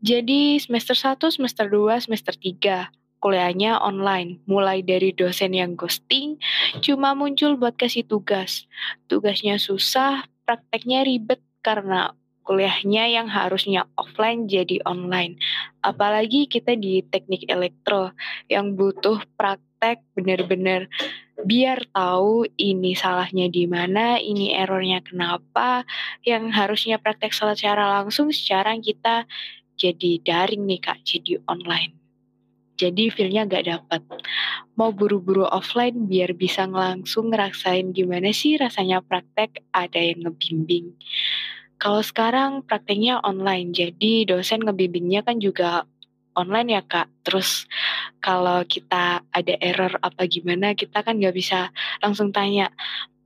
Jadi 0.00 0.56
semester 0.60 0.96
1, 0.96 1.28
semester 1.28 1.68
2, 1.68 2.04
semester 2.08 2.32
3, 2.32 2.88
kuliahnya 3.20 3.80
online, 3.80 4.38
mulai 4.44 4.84
dari 4.84 5.10
dosen 5.10 5.56
yang 5.56 5.74
ghosting, 5.74 6.36
cuma 6.84 7.16
muncul 7.16 7.56
buat 7.56 7.74
kasih 7.74 8.04
tugas. 8.06 8.68
Tugasnya 9.08 9.56
susah, 9.56 10.28
prakteknya 10.44 11.02
ribet 11.02 11.42
karena 11.64 12.14
kuliahnya 12.46 13.10
yang 13.10 13.26
harusnya 13.26 13.90
offline 13.98 14.46
jadi 14.46 14.78
online. 14.86 15.36
Apalagi 15.82 16.46
kita 16.46 16.78
di 16.78 17.02
teknik 17.02 17.42
elektro 17.50 18.14
yang 18.46 18.78
butuh 18.78 19.18
praktek 19.34 20.06
bener-bener 20.14 20.86
biar 21.42 21.84
tahu 21.92 22.48
ini 22.56 22.96
salahnya 22.96 23.50
di 23.52 23.68
mana, 23.68 24.16
ini 24.16 24.54
errornya 24.56 25.04
kenapa, 25.04 25.84
yang 26.24 26.48
harusnya 26.48 26.96
praktek 26.96 27.34
secara 27.34 28.00
langsung 28.00 28.32
secara 28.32 28.72
kita 28.80 29.28
jadi 29.76 30.22
daring 30.24 30.64
nih 30.64 30.80
kak, 30.80 31.04
jadi 31.04 31.44
online. 31.44 32.05
Jadi 32.76 33.08
feelnya 33.08 33.48
gak 33.48 33.64
dapet. 33.66 34.02
Mau 34.76 34.92
buru-buru 34.92 35.48
offline 35.48 36.06
biar 36.06 36.36
bisa 36.36 36.68
langsung 36.68 37.32
ngerasain 37.32 37.96
gimana 37.96 38.30
sih 38.30 38.60
rasanya 38.60 39.00
praktek 39.00 39.64
ada 39.72 39.96
yang 39.96 40.28
ngebimbing. 40.28 40.92
Kalau 41.76 42.00
sekarang 42.00 42.64
prakteknya 42.64 43.20
online, 43.20 43.72
jadi 43.72 44.24
dosen 44.24 44.64
ngebimbingnya 44.64 45.24
kan 45.24 45.36
juga 45.40 45.84
online 46.36 46.76
ya 46.76 46.82
kak. 46.84 47.08
Terus 47.24 47.64
kalau 48.20 48.64
kita 48.64 49.24
ada 49.32 49.54
error 49.60 49.96
apa 50.00 50.24
gimana, 50.28 50.72
kita 50.72 51.04
kan 51.04 51.20
nggak 51.20 51.36
bisa 51.36 51.72
langsung 52.00 52.32
tanya, 52.32 52.72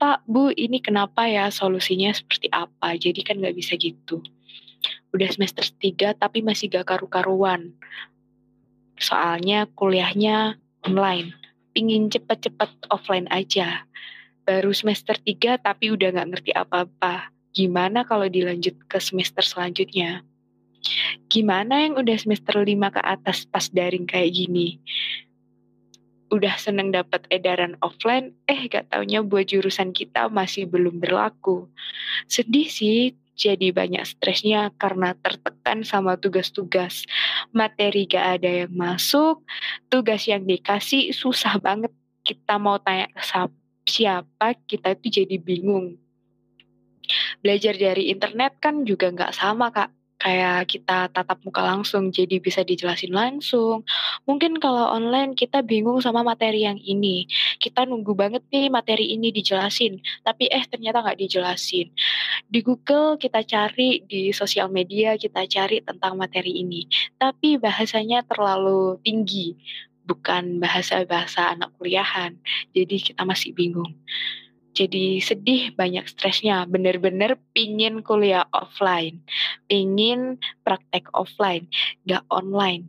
Pak, 0.01 0.25
Bu, 0.25 0.49
ini 0.57 0.81
kenapa 0.81 1.29
ya 1.29 1.53
solusinya 1.53 2.09
seperti 2.15 2.49
apa? 2.49 2.97
Jadi 2.97 3.21
kan 3.21 3.37
nggak 3.37 3.53
bisa 3.53 3.77
gitu. 3.77 4.25
Udah 5.13 5.29
semester 5.29 5.67
3 5.67 6.17
tapi 6.17 6.41
masih 6.41 6.73
gak 6.73 6.89
karu-karuan. 6.89 7.77
Soalnya 9.01 9.67
kuliahnya 9.73 10.61
online. 10.87 11.35
Pingin 11.73 12.13
cepet-cepet 12.13 12.93
offline 12.93 13.27
aja. 13.33 13.89
Baru 14.45 14.71
semester 14.77 15.17
3 15.17 15.59
tapi 15.59 15.91
udah 15.91 16.13
gak 16.13 16.29
ngerti 16.37 16.53
apa-apa 16.53 17.33
Gimana 17.51 18.07
kalau 18.07 18.31
dilanjut 18.31 18.79
ke 18.87 19.03
semester 19.03 19.43
selanjutnya? 19.43 20.23
Gimana 21.27 21.83
yang 21.83 21.99
udah 21.99 22.15
semester 22.15 22.63
5 22.63 22.95
ke 22.95 23.01
atas 23.03 23.43
pas 23.43 23.67
daring 23.67 24.07
kayak 24.07 24.31
gini? 24.31 24.79
Udah 26.31 26.55
seneng 26.63 26.95
dapat 26.95 27.27
edaran 27.27 27.75
offline, 27.83 28.39
eh 28.47 28.71
gak 28.71 28.95
taunya 28.95 29.19
buat 29.27 29.51
jurusan 29.51 29.91
kita 29.91 30.31
masih 30.31 30.71
belum 30.71 31.03
berlaku. 31.03 31.67
Sedih 32.31 32.71
sih, 32.71 33.19
jadi 33.41 33.73
banyak 33.73 34.05
stresnya 34.05 34.69
karena 34.77 35.17
tertekan 35.17 35.81
sama 35.81 36.21
tugas-tugas. 36.21 37.09
Materi 37.57 38.05
gak 38.05 38.45
ada 38.45 38.69
yang 38.69 38.73
masuk, 38.77 39.41
tugas 39.89 40.29
yang 40.29 40.45
dikasih 40.45 41.17
susah 41.17 41.57
banget. 41.57 41.89
Kita 42.21 42.61
mau 42.61 42.77
tanya 42.77 43.09
siapa, 43.89 44.53
kita 44.69 44.93
itu 44.93 45.25
jadi 45.25 45.41
bingung 45.41 45.97
belajar 47.43 47.75
dari 47.75 48.13
internet 48.13 48.63
kan 48.63 48.87
juga 48.87 49.11
nggak 49.11 49.35
sama 49.35 49.75
kak 49.75 49.91
kayak 50.21 50.69
kita 50.69 51.09
tatap 51.09 51.41
muka 51.43 51.65
langsung 51.65 52.13
jadi 52.13 52.37
bisa 52.37 52.61
dijelasin 52.61 53.11
langsung. 53.11 53.83
Mungkin 54.29 54.61
kalau 54.61 54.93
online 54.93 55.33
kita 55.33 55.65
bingung 55.65 56.05
sama 56.05 56.21
materi 56.21 56.69
yang 56.69 56.77
ini. 56.77 57.25
Kita 57.57 57.89
nunggu 57.89 58.13
banget 58.13 58.45
nih 58.53 58.69
materi 58.69 59.17
ini 59.17 59.33
dijelasin, 59.33 59.99
tapi 60.21 60.53
eh 60.53 60.63
ternyata 60.69 61.01
nggak 61.01 61.19
dijelasin. 61.25 61.89
Di 62.47 62.61
Google 62.61 63.17
kita 63.17 63.41
cari, 63.49 64.05
di 64.05 64.31
sosial 64.37 64.69
media 64.69 65.17
kita 65.17 65.49
cari 65.49 65.81
tentang 65.81 66.21
materi 66.21 66.61
ini, 66.61 66.85
tapi 67.17 67.57
bahasanya 67.57 68.21
terlalu 68.29 69.01
tinggi, 69.01 69.57
bukan 70.05 70.61
bahasa-bahasa 70.61 71.57
anak 71.57 71.73
kuliahan. 71.81 72.37
Jadi 72.77 73.01
kita 73.01 73.25
masih 73.25 73.57
bingung 73.57 73.97
jadi 74.71 75.19
sedih, 75.19 75.75
banyak 75.75 76.07
stresnya. 76.07 76.65
Bener-bener 76.67 77.37
pingin 77.53 78.07
kuliah 78.07 78.47
offline, 78.55 79.23
pingin 79.67 80.39
praktek 80.63 81.11
offline, 81.15 81.67
gak 82.07 82.23
online. 82.31 82.87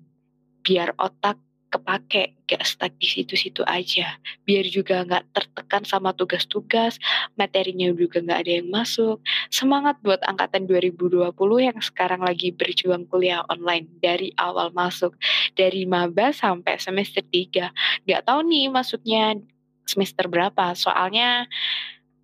Biar 0.62 0.94
otak 1.02 1.42
kepake, 1.72 2.36
gak 2.46 2.64
stuck 2.68 2.94
di 3.00 3.08
situ-situ 3.08 3.64
aja. 3.64 4.20
Biar 4.44 4.68
juga 4.68 5.08
gak 5.08 5.26
tertekan 5.32 5.88
sama 5.88 6.12
tugas-tugas, 6.12 7.00
materinya 7.40 7.90
juga 7.96 8.20
gak 8.20 8.46
ada 8.46 8.54
yang 8.62 8.70
masuk. 8.70 9.24
Semangat 9.48 9.98
buat 10.04 10.20
angkatan 10.28 10.68
2020 10.68 11.32
yang 11.64 11.80
sekarang 11.80 12.22
lagi 12.22 12.52
berjuang 12.52 13.08
kuliah 13.08 13.42
online 13.48 13.88
dari 14.04 14.36
awal 14.36 14.70
masuk. 14.76 15.16
Dari 15.56 15.88
maba 15.88 16.36
sampai 16.36 16.78
semester 16.78 17.24
3. 17.24 17.72
Gak 18.06 18.22
tahu 18.28 18.40
nih 18.46 18.68
maksudnya 18.68 19.40
semester 19.86 20.28
berapa. 20.28 20.74
Soalnya 20.78 21.46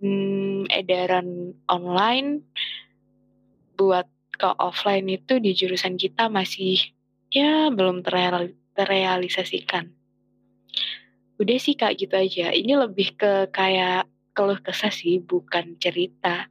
hmm, 0.02 0.70
edaran 0.72 1.58
online 1.70 2.46
buat 3.78 4.08
ke 4.38 4.50
offline 4.62 5.10
itu 5.10 5.42
di 5.42 5.58
jurusan 5.58 5.98
kita 5.98 6.30
masih 6.30 6.94
ya 7.34 7.74
belum 7.74 8.06
terreal, 8.06 8.54
terrealisasikan. 8.78 9.90
Udah 11.38 11.58
sih 11.62 11.78
kak 11.78 11.98
gitu 11.98 12.18
aja. 12.18 12.54
Ini 12.54 12.78
lebih 12.78 13.18
ke 13.18 13.50
kayak 13.54 14.10
keluh 14.34 14.62
kesah 14.62 14.94
sih, 14.94 15.22
bukan 15.22 15.78
cerita 15.82 16.50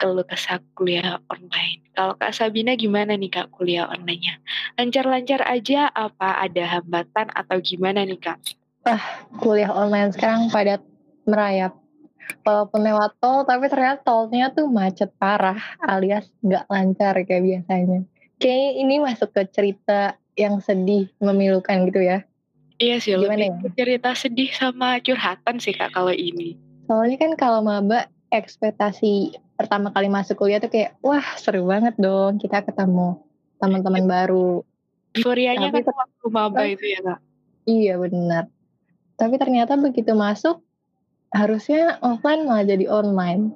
keluh 0.00 0.24
kesah 0.24 0.64
kuliah 0.72 1.20
online. 1.28 1.84
Kalau 1.92 2.16
Kak 2.16 2.32
Sabina 2.32 2.72
gimana 2.72 3.20
nih 3.20 3.28
Kak 3.28 3.52
kuliah 3.52 3.84
online-nya? 3.84 4.40
Lancar-lancar 4.80 5.44
aja 5.44 5.92
apa 5.92 6.40
ada 6.40 6.80
hambatan 6.80 7.28
atau 7.36 7.60
gimana 7.60 8.08
nih 8.08 8.16
Kak? 8.16 8.40
Ah 8.84 9.02
kuliah 9.40 9.70
online 9.70 10.12
sekarang 10.14 10.48
padat 10.48 10.80
merayap. 11.28 11.76
Walaupun 12.46 12.86
lewat 12.86 13.18
tol, 13.18 13.42
tapi 13.42 13.66
ternyata 13.66 14.06
tolnya 14.06 14.54
tuh 14.54 14.70
macet 14.70 15.10
parah, 15.18 15.58
alias 15.82 16.30
nggak 16.46 16.64
lancar 16.70 17.14
kayak 17.26 17.42
biasanya. 17.42 18.06
Kayaknya 18.38 18.70
ini 18.78 18.94
masuk 19.02 19.34
ke 19.34 19.42
cerita 19.50 20.14
yang 20.38 20.62
sedih, 20.62 21.10
memilukan 21.18 21.90
gitu 21.90 22.00
ya. 22.00 22.22
Iya 22.80 22.96
sih, 23.02 23.12
Gimana 23.12 23.50
lebih 23.50 23.74
ya? 23.74 23.76
cerita 23.76 24.10
sedih 24.16 24.50
sama 24.56 24.96
curhatan 25.04 25.60
sih 25.60 25.76
kak 25.76 25.92
kalau 25.92 26.14
ini. 26.14 26.56
Soalnya 26.88 27.18
kan 27.20 27.36
kalau 27.36 27.60
maba 27.60 28.08
ekspektasi 28.32 29.36
pertama 29.58 29.92
kali 29.92 30.08
masuk 30.08 30.40
kuliah 30.40 30.62
tuh 30.62 30.72
kayak 30.72 30.96
wah 31.04 31.22
seru 31.36 31.68
banget 31.68 31.92
dong 32.00 32.40
kita 32.40 32.64
ketemu 32.64 33.20
teman-teman 33.60 34.08
baru. 34.08 34.64
Euforianya 35.12 35.68
kan 35.74 35.84
waktu 35.84 36.26
maba 36.32 36.62
itu 36.64 36.86
ya 36.88 37.00
kak. 37.04 37.20
Iya 37.68 38.00
benar. 38.00 38.48
Tapi 39.20 39.36
ternyata 39.36 39.76
begitu 39.76 40.16
masuk, 40.16 40.64
harusnya 41.36 42.00
offline 42.00 42.48
malah 42.48 42.64
jadi 42.64 42.88
online. 42.88 43.52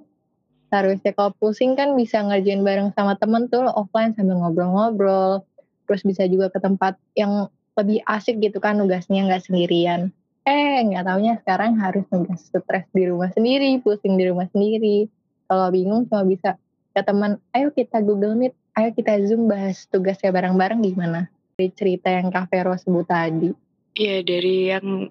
Harusnya 0.68 1.16
kalau 1.16 1.32
pusing 1.40 1.72
kan 1.72 1.96
bisa 1.96 2.20
ngerjain 2.20 2.60
bareng 2.60 2.92
sama 2.92 3.16
temen 3.16 3.48
tuh 3.48 3.64
offline 3.72 4.12
sambil 4.12 4.36
ngobrol-ngobrol. 4.44 5.40
Terus 5.88 6.04
bisa 6.04 6.28
juga 6.28 6.52
ke 6.52 6.60
tempat 6.60 7.00
yang 7.16 7.48
lebih 7.80 8.04
asik 8.04 8.44
gitu 8.44 8.60
kan 8.60 8.76
nugasnya 8.76 9.24
nggak 9.24 9.48
sendirian. 9.48 10.12
Eh 10.44 10.84
nggak 10.84 11.08
taunya 11.08 11.40
sekarang 11.40 11.80
harus 11.80 12.04
nugas 12.12 12.44
stres 12.44 12.84
di 12.92 13.08
rumah 13.08 13.32
sendiri, 13.32 13.80
pusing 13.80 14.20
di 14.20 14.28
rumah 14.28 14.44
sendiri. 14.52 15.08
Kalau 15.48 15.72
bingung 15.72 16.04
cuma 16.12 16.28
bisa 16.28 16.60
ke 16.92 17.00
teman, 17.00 17.40
ayo 17.56 17.72
kita 17.72 18.04
Google 18.04 18.36
Meet, 18.36 18.54
ayo 18.76 18.92
kita 18.92 19.16
Zoom 19.24 19.48
bahas 19.48 19.88
tugasnya 19.88 20.28
bareng-bareng 20.28 20.84
gimana. 20.84 21.32
Dari 21.56 21.72
cerita 21.72 22.12
yang 22.12 22.28
Kak 22.28 22.52
Vero 22.52 22.76
sebut 22.76 23.08
tadi. 23.08 23.48
Iya 23.94 24.26
dari 24.26 24.74
yang 24.74 25.06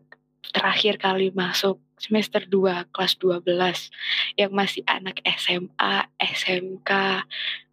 terakhir 0.51 0.99
kali 0.99 1.31
masuk 1.31 1.79
semester 1.95 2.43
2 2.43 2.91
kelas 2.91 3.15
12 3.15 3.47
yang 4.35 4.51
masih 4.51 4.83
anak 4.83 5.23
SMA, 5.23 5.95
SMK, 6.19 6.91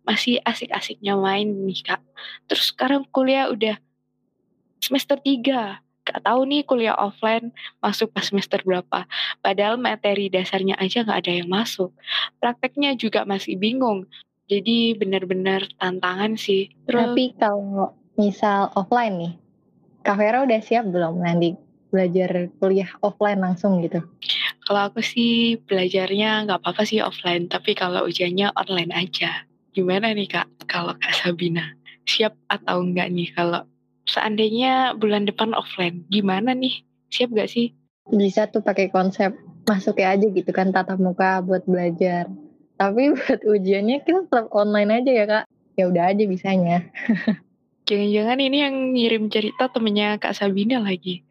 masih 0.07 0.39
asik-asiknya 0.47 1.19
main 1.19 1.51
nih 1.67 1.83
Kak. 1.83 2.03
Terus 2.47 2.71
sekarang 2.71 3.03
kuliah 3.11 3.51
udah 3.51 3.75
semester 4.79 5.19
3. 5.19 5.83
Gak 6.01 6.27
tahu 6.27 6.41
nih 6.49 6.63
kuliah 6.67 6.97
offline 6.97 7.53
masuk 7.83 8.11
pas 8.11 8.27
semester 8.27 8.59
berapa. 8.63 9.07
Padahal 9.45 9.79
materi 9.79 10.31
dasarnya 10.31 10.75
aja 10.79 11.03
gak 11.03 11.27
ada 11.27 11.33
yang 11.43 11.51
masuk. 11.51 11.91
Prakteknya 12.39 12.95
juga 12.95 13.27
masih 13.27 13.59
bingung. 13.59 14.07
Jadi 14.51 14.99
benar-benar 14.99 15.63
tantangan 15.79 16.35
sih. 16.35 16.75
Terus, 16.87 17.15
Tapi 17.15 17.25
kalau 17.39 17.95
misal 18.19 18.75
offline 18.75 19.15
nih, 19.15 19.35
Kak 20.03 20.19
Vera 20.19 20.43
udah 20.43 20.59
siap 20.59 20.91
belum 20.91 21.23
nanti 21.23 21.70
belajar 21.91 22.49
kuliah 22.63 22.91
offline 23.03 23.43
langsung 23.43 23.83
gitu? 23.85 24.01
Kalau 24.65 24.89
aku 24.89 25.03
sih 25.03 25.59
belajarnya 25.67 26.47
nggak 26.47 26.63
apa-apa 26.63 26.87
sih 26.87 27.03
offline, 27.03 27.51
tapi 27.51 27.75
kalau 27.75 28.07
ujiannya 28.07 28.55
online 28.55 28.95
aja. 28.95 29.45
Gimana 29.75 30.15
nih 30.15 30.31
kak, 30.31 30.47
kalau 30.71 30.95
kak 30.97 31.15
Sabina? 31.15 31.75
Siap 32.07 32.35
atau 32.51 32.83
enggak 32.83 33.11
nih 33.11 33.29
kalau 33.35 33.67
seandainya 34.07 34.95
bulan 34.99 35.27
depan 35.27 35.55
offline, 35.55 36.07
gimana 36.09 36.55
nih? 36.57 36.83
Siap 37.11 37.35
gak 37.35 37.51
sih? 37.51 37.75
Bisa 38.11 38.47
tuh 38.51 38.63
pakai 38.63 38.91
konsep 38.91 39.35
masuk 39.69 40.03
ya 40.03 40.19
aja 40.19 40.27
gitu 40.27 40.51
kan 40.51 40.75
tatap 40.75 40.99
muka 40.99 41.43
buat 41.43 41.63
belajar. 41.67 42.27
Tapi 42.75 43.11
buat 43.15 43.41
ujiannya 43.45 44.03
kita 44.03 44.27
tetap 44.27 44.51
online 44.55 45.03
aja 45.03 45.11
ya 45.11 45.25
kak. 45.27 45.45
Ya 45.79 45.85
udah 45.87 46.11
aja 46.11 46.25
bisanya. 46.27 46.87
Jangan-jangan 47.91 48.39
ini 48.39 48.59
yang 48.63 48.75
ngirim 48.95 49.25
cerita 49.35 49.67
temennya 49.67 50.15
Kak 50.23 50.39
Sabina 50.39 50.79
lagi. 50.79 51.27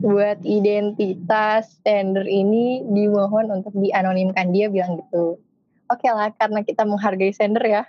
Buat 0.00 0.42
identitas 0.42 1.80
tender 1.82 2.24
ini 2.24 2.84
dimohon 2.84 3.50
untuk 3.50 3.72
dianonimkan 3.74 4.52
dia 4.52 4.68
bilang 4.68 5.00
gitu. 5.00 5.40
Oke 5.86 6.06
lah 6.10 6.30
karena 6.34 6.62
kita 6.62 6.82
menghargai 6.82 7.30
sender 7.30 7.64
ya. 7.64 7.82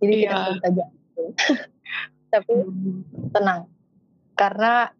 Jadi 0.00 0.12
kita 0.24 0.32
Iya. 0.32 0.44
sebut 0.48 0.64
aja. 0.64 0.84
Tapi 2.34 2.52
tenang. 3.30 3.60
Karena 4.34 4.90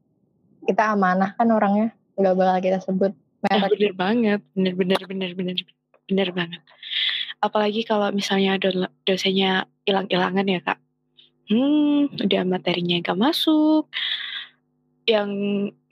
kita 0.64 0.94
amanah 0.94 1.34
kan 1.34 1.48
orangnya. 1.50 1.90
Nggak 2.14 2.34
bakal 2.38 2.56
kita 2.62 2.78
sebut 2.80 3.12
merek. 3.42 3.70
bener 3.74 3.92
banget, 3.92 4.40
bener 4.54 4.72
bener 4.78 5.00
bener 5.04 5.30
bener 5.34 5.56
bener 6.06 6.28
banget. 6.30 6.60
Apalagi 7.40 7.84
kalau 7.84 8.08
misalnya 8.08 8.56
do- 8.56 8.92
dosennya 9.04 9.68
hilang-hilangan 9.84 10.46
ya 10.48 10.60
kak. 10.62 10.78
Hmm, 11.44 12.08
udah 12.08 12.42
materinya 12.48 12.96
gak 13.04 13.20
masuk. 13.20 13.84
Yang 15.04 15.30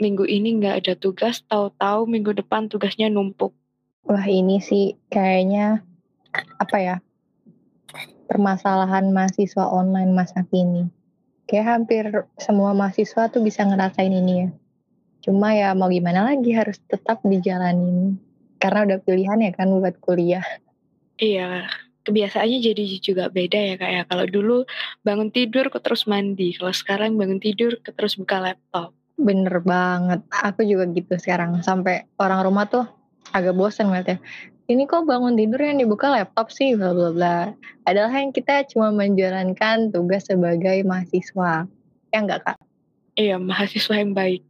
minggu 0.01 0.25
ini 0.25 0.57
nggak 0.57 0.77
ada 0.85 0.95
tugas, 0.97 1.45
tahu-tahu 1.45 2.09
minggu 2.09 2.33
depan 2.33 2.73
tugasnya 2.73 3.13
numpuk. 3.13 3.53
Wah 4.09 4.25
ini 4.27 4.59
sih 4.59 4.99
kayaknya 5.13 5.85
apa 6.59 6.77
ya 6.81 6.97
permasalahan 8.33 9.13
mahasiswa 9.13 9.69
online 9.69 10.17
masa 10.17 10.49
kini. 10.49 10.89
Kayak 11.45 11.67
hampir 11.69 12.05
semua 12.41 12.73
mahasiswa 12.73 13.29
tuh 13.29 13.45
bisa 13.45 13.61
ngerasain 13.69 14.09
ini 14.09 14.49
ya. 14.49 14.51
Cuma 15.23 15.53
ya 15.53 15.77
mau 15.77 15.93
gimana 15.93 16.25
lagi 16.25 16.57
harus 16.57 16.81
tetap 16.89 17.21
dijalanin. 17.21 18.17
Karena 18.57 18.89
udah 18.89 18.99
pilihan 19.05 19.37
ya 19.45 19.53
kan 19.53 19.69
buat 19.69 20.01
kuliah. 20.01 20.43
Iya, 21.21 21.69
kebiasaannya 22.09 22.59
jadi 22.65 22.83
juga 22.99 23.29
beda 23.29 23.59
ya 23.59 23.75
kak 23.77 23.91
ya. 23.93 24.03
Kalau 24.09 24.25
dulu 24.27 24.57
bangun 25.05 25.29
tidur 25.29 25.69
ke 25.69 25.79
terus 25.79 26.09
mandi, 26.09 26.57
kalau 26.57 26.73
sekarang 26.73 27.21
bangun 27.21 27.39
tidur 27.39 27.77
ke 27.85 27.93
terus 27.93 28.17
buka 28.17 28.41
laptop. 28.41 28.97
Bener 29.23 29.63
banget. 29.63 30.21
Aku 30.43 30.67
juga 30.67 30.91
gitu 30.91 31.15
sekarang. 31.15 31.63
Sampai 31.63 32.11
orang 32.19 32.43
rumah 32.43 32.67
tuh 32.67 32.85
agak 33.31 33.55
bosan 33.55 33.95
ngeliatnya. 33.95 34.19
Ini 34.67 34.87
kok 34.87 35.07
bangun 35.07 35.39
tidur 35.39 35.59
yang 35.63 35.79
dibuka 35.79 36.11
laptop 36.11 36.51
sih, 36.51 36.75
bla 36.75 36.91
bla 36.95 37.11
bla. 37.15 37.39
Padahal 37.87 38.11
kan 38.11 38.27
kita 38.35 38.67
cuma 38.71 38.91
menjalankan 38.91 39.95
tugas 39.95 40.27
sebagai 40.27 40.83
mahasiswa. 40.87 41.67
Ya 42.11 42.19
enggak 42.19 42.41
kak? 42.47 42.59
Iya, 43.19 43.37
mahasiswa 43.39 43.95
yang 43.95 44.15
baik. 44.17 44.43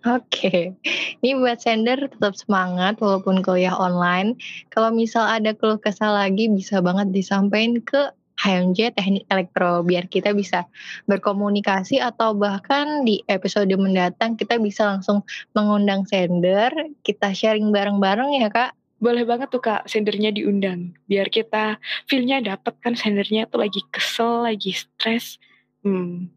Oke, 0.00 0.72
ini 1.20 1.36
buat 1.36 1.60
sender 1.60 2.08
tetap 2.08 2.32
semangat 2.32 2.96
walaupun 3.04 3.44
kuliah 3.44 3.76
online. 3.76 4.40
Kalau 4.72 4.88
misal 4.88 5.28
ada 5.28 5.52
keluh 5.52 5.76
kesah 5.76 6.08
lagi 6.08 6.48
bisa 6.48 6.80
banget 6.80 7.12
disampaikan 7.12 7.84
ke 7.84 8.08
HMJ 8.40 8.96
Teknik 8.96 9.28
Elektro 9.28 9.84
biar 9.84 10.08
kita 10.08 10.32
bisa 10.32 10.64
berkomunikasi 11.04 12.00
atau 12.00 12.32
bahkan 12.32 13.04
di 13.04 13.20
episode 13.28 13.68
mendatang 13.76 14.40
kita 14.40 14.56
bisa 14.56 14.96
langsung 14.96 15.20
mengundang 15.52 16.08
sender, 16.08 16.72
kita 17.04 17.36
sharing 17.36 17.68
bareng-bareng 17.68 18.40
ya 18.40 18.48
kak. 18.48 18.72
Boleh 19.00 19.24
banget 19.24 19.48
tuh 19.52 19.60
kak, 19.60 19.84
sendernya 19.88 20.32
diundang. 20.32 20.96
Biar 21.08 21.28
kita 21.28 21.76
feel-nya 22.08 22.40
dapet 22.40 22.76
kan 22.80 22.96
sendernya 22.96 23.44
tuh 23.48 23.64
lagi 23.64 23.80
kesel, 23.92 24.44
lagi 24.44 24.72
stres. 24.72 25.40
Hmm, 25.80 26.28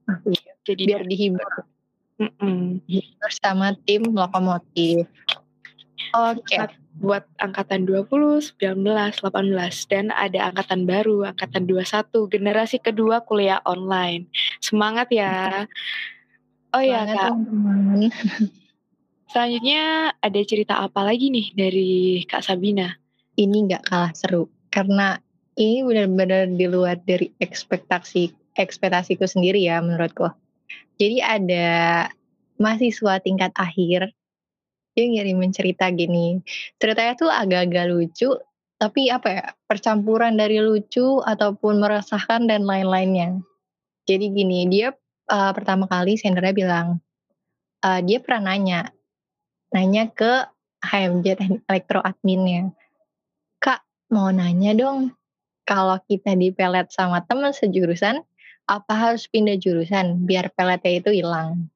jadi 0.63 0.84
Biar 0.88 1.04
dihibur 1.04 1.67
Mm-mm. 2.19 2.80
bersama 3.19 3.75
tim 3.84 4.08
lokomotif. 4.12 5.08
Oke, 6.13 6.56
buat 7.02 7.26
angkatan 7.41 7.89
20, 7.89 8.54
19, 8.62 8.86
18 8.86 9.89
dan 9.89 10.13
ada 10.13 10.54
angkatan 10.54 10.86
baru, 10.86 11.34
angkatan 11.34 11.65
21, 11.65 12.30
generasi 12.30 12.78
kedua 12.78 13.26
kuliah 13.26 13.60
online. 13.65 14.30
Semangat 14.62 15.10
ya. 15.10 15.65
Oh 16.73 16.82
ya 16.82 17.06
Semangat, 17.06 17.17
Kak, 17.17 17.30
teman-teman. 17.34 18.10
selanjutnya 19.34 20.13
ada 20.21 20.41
cerita 20.45 20.78
apa 20.78 21.02
lagi 21.02 21.34
nih 21.34 21.47
dari 21.58 22.21
Kak 22.30 22.45
Sabina? 22.45 22.93
ini 23.38 23.65
nggak 23.69 23.89
kalah 23.89 24.13
seru 24.13 24.49
karena 24.69 25.17
ini 25.58 25.86
benar-benar 25.86 26.49
di 26.49 26.65
luar 26.65 26.97
dari 27.02 27.30
ekspektasi 27.38 28.34
ekspektasiku 28.58 29.26
sendiri 29.26 29.65
ya 29.65 29.82
menurutku. 29.82 30.30
Jadi 30.97 31.21
ada 31.21 31.69
mahasiswa 32.62 33.17
tingkat 33.21 33.49
akhir 33.58 34.13
dia 34.93 35.06
ngirimin 35.10 35.51
cerita 35.53 35.89
gini. 35.89 36.41
Ceritanya 36.77 37.13
tuh 37.17 37.29
agak-agak 37.29 37.86
lucu 37.89 38.29
tapi 38.77 39.08
apa 39.08 39.27
ya 39.32 39.45
percampuran 39.63 40.36
dari 40.36 40.60
lucu 40.60 41.23
ataupun 41.23 41.79
meresahkan 41.79 42.49
dan 42.49 42.67
lain-lainnya. 42.67 43.39
Jadi 44.03 44.25
gini 44.34 44.67
dia 44.67 44.91
uh, 45.32 45.51
pertama 45.56 45.88
kali 45.88 46.19
sendernya 46.19 46.51
bilang 46.51 46.88
uh, 47.86 47.99
dia 48.03 48.19
pernah 48.19 48.51
nanya 48.51 48.91
nanya 49.71 50.12
ke 50.12 50.47
HMJ 50.84 51.63
Elektro 51.71 52.03
adminnya 52.03 52.75
Kak, 53.63 53.79
mau 54.12 54.27
nanya 54.27 54.75
dong, 54.75 55.15
kalau 55.63 55.95
kita 56.03 56.36
dipelet 56.36 56.91
sama 56.91 57.23
teman 57.23 57.56
sejurusan, 57.56 58.19
apa 58.67 58.93
harus 58.93 59.32
pindah 59.32 59.56
jurusan 59.56 60.27
biar 60.27 60.51
peletnya 60.51 60.99
itu 60.99 61.23
hilang? 61.23 61.71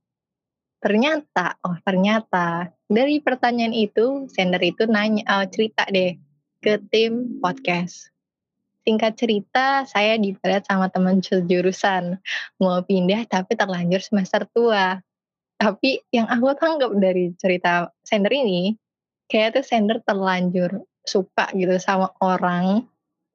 Ternyata, 0.84 1.56
oh 1.64 1.80
ternyata 1.80 2.76
dari 2.88 3.20
pertanyaan 3.20 3.76
itu, 3.76 4.28
sender 4.32 4.64
itu 4.64 4.88
nanya, 4.88 5.24
uh, 5.28 5.46
cerita 5.48 5.84
deh 5.92 6.16
ke 6.64 6.80
tim 6.92 7.40
podcast. 7.44 8.12
Singkat 8.88 9.20
cerita, 9.20 9.84
saya 9.84 10.16
dipelet 10.16 10.64
sama 10.64 10.88
teman 10.88 11.20
sejurusan, 11.20 12.16
mau 12.64 12.80
pindah 12.80 13.28
tapi 13.28 13.60
terlanjur 13.60 14.00
semester 14.00 14.48
tua. 14.56 15.04
Tapi 15.60 16.00
yang 16.16 16.32
aku 16.32 16.56
tangkap 16.56 16.96
dari 16.96 17.36
cerita 17.36 17.92
sender 18.08 18.32
ini, 18.32 18.80
kayak 19.28 19.60
tuh 19.60 19.66
sender 19.68 20.00
terlanjur 20.08 20.88
suka 21.04 21.52
gitu 21.56 21.76
sama 21.80 22.12
orang 22.24 22.88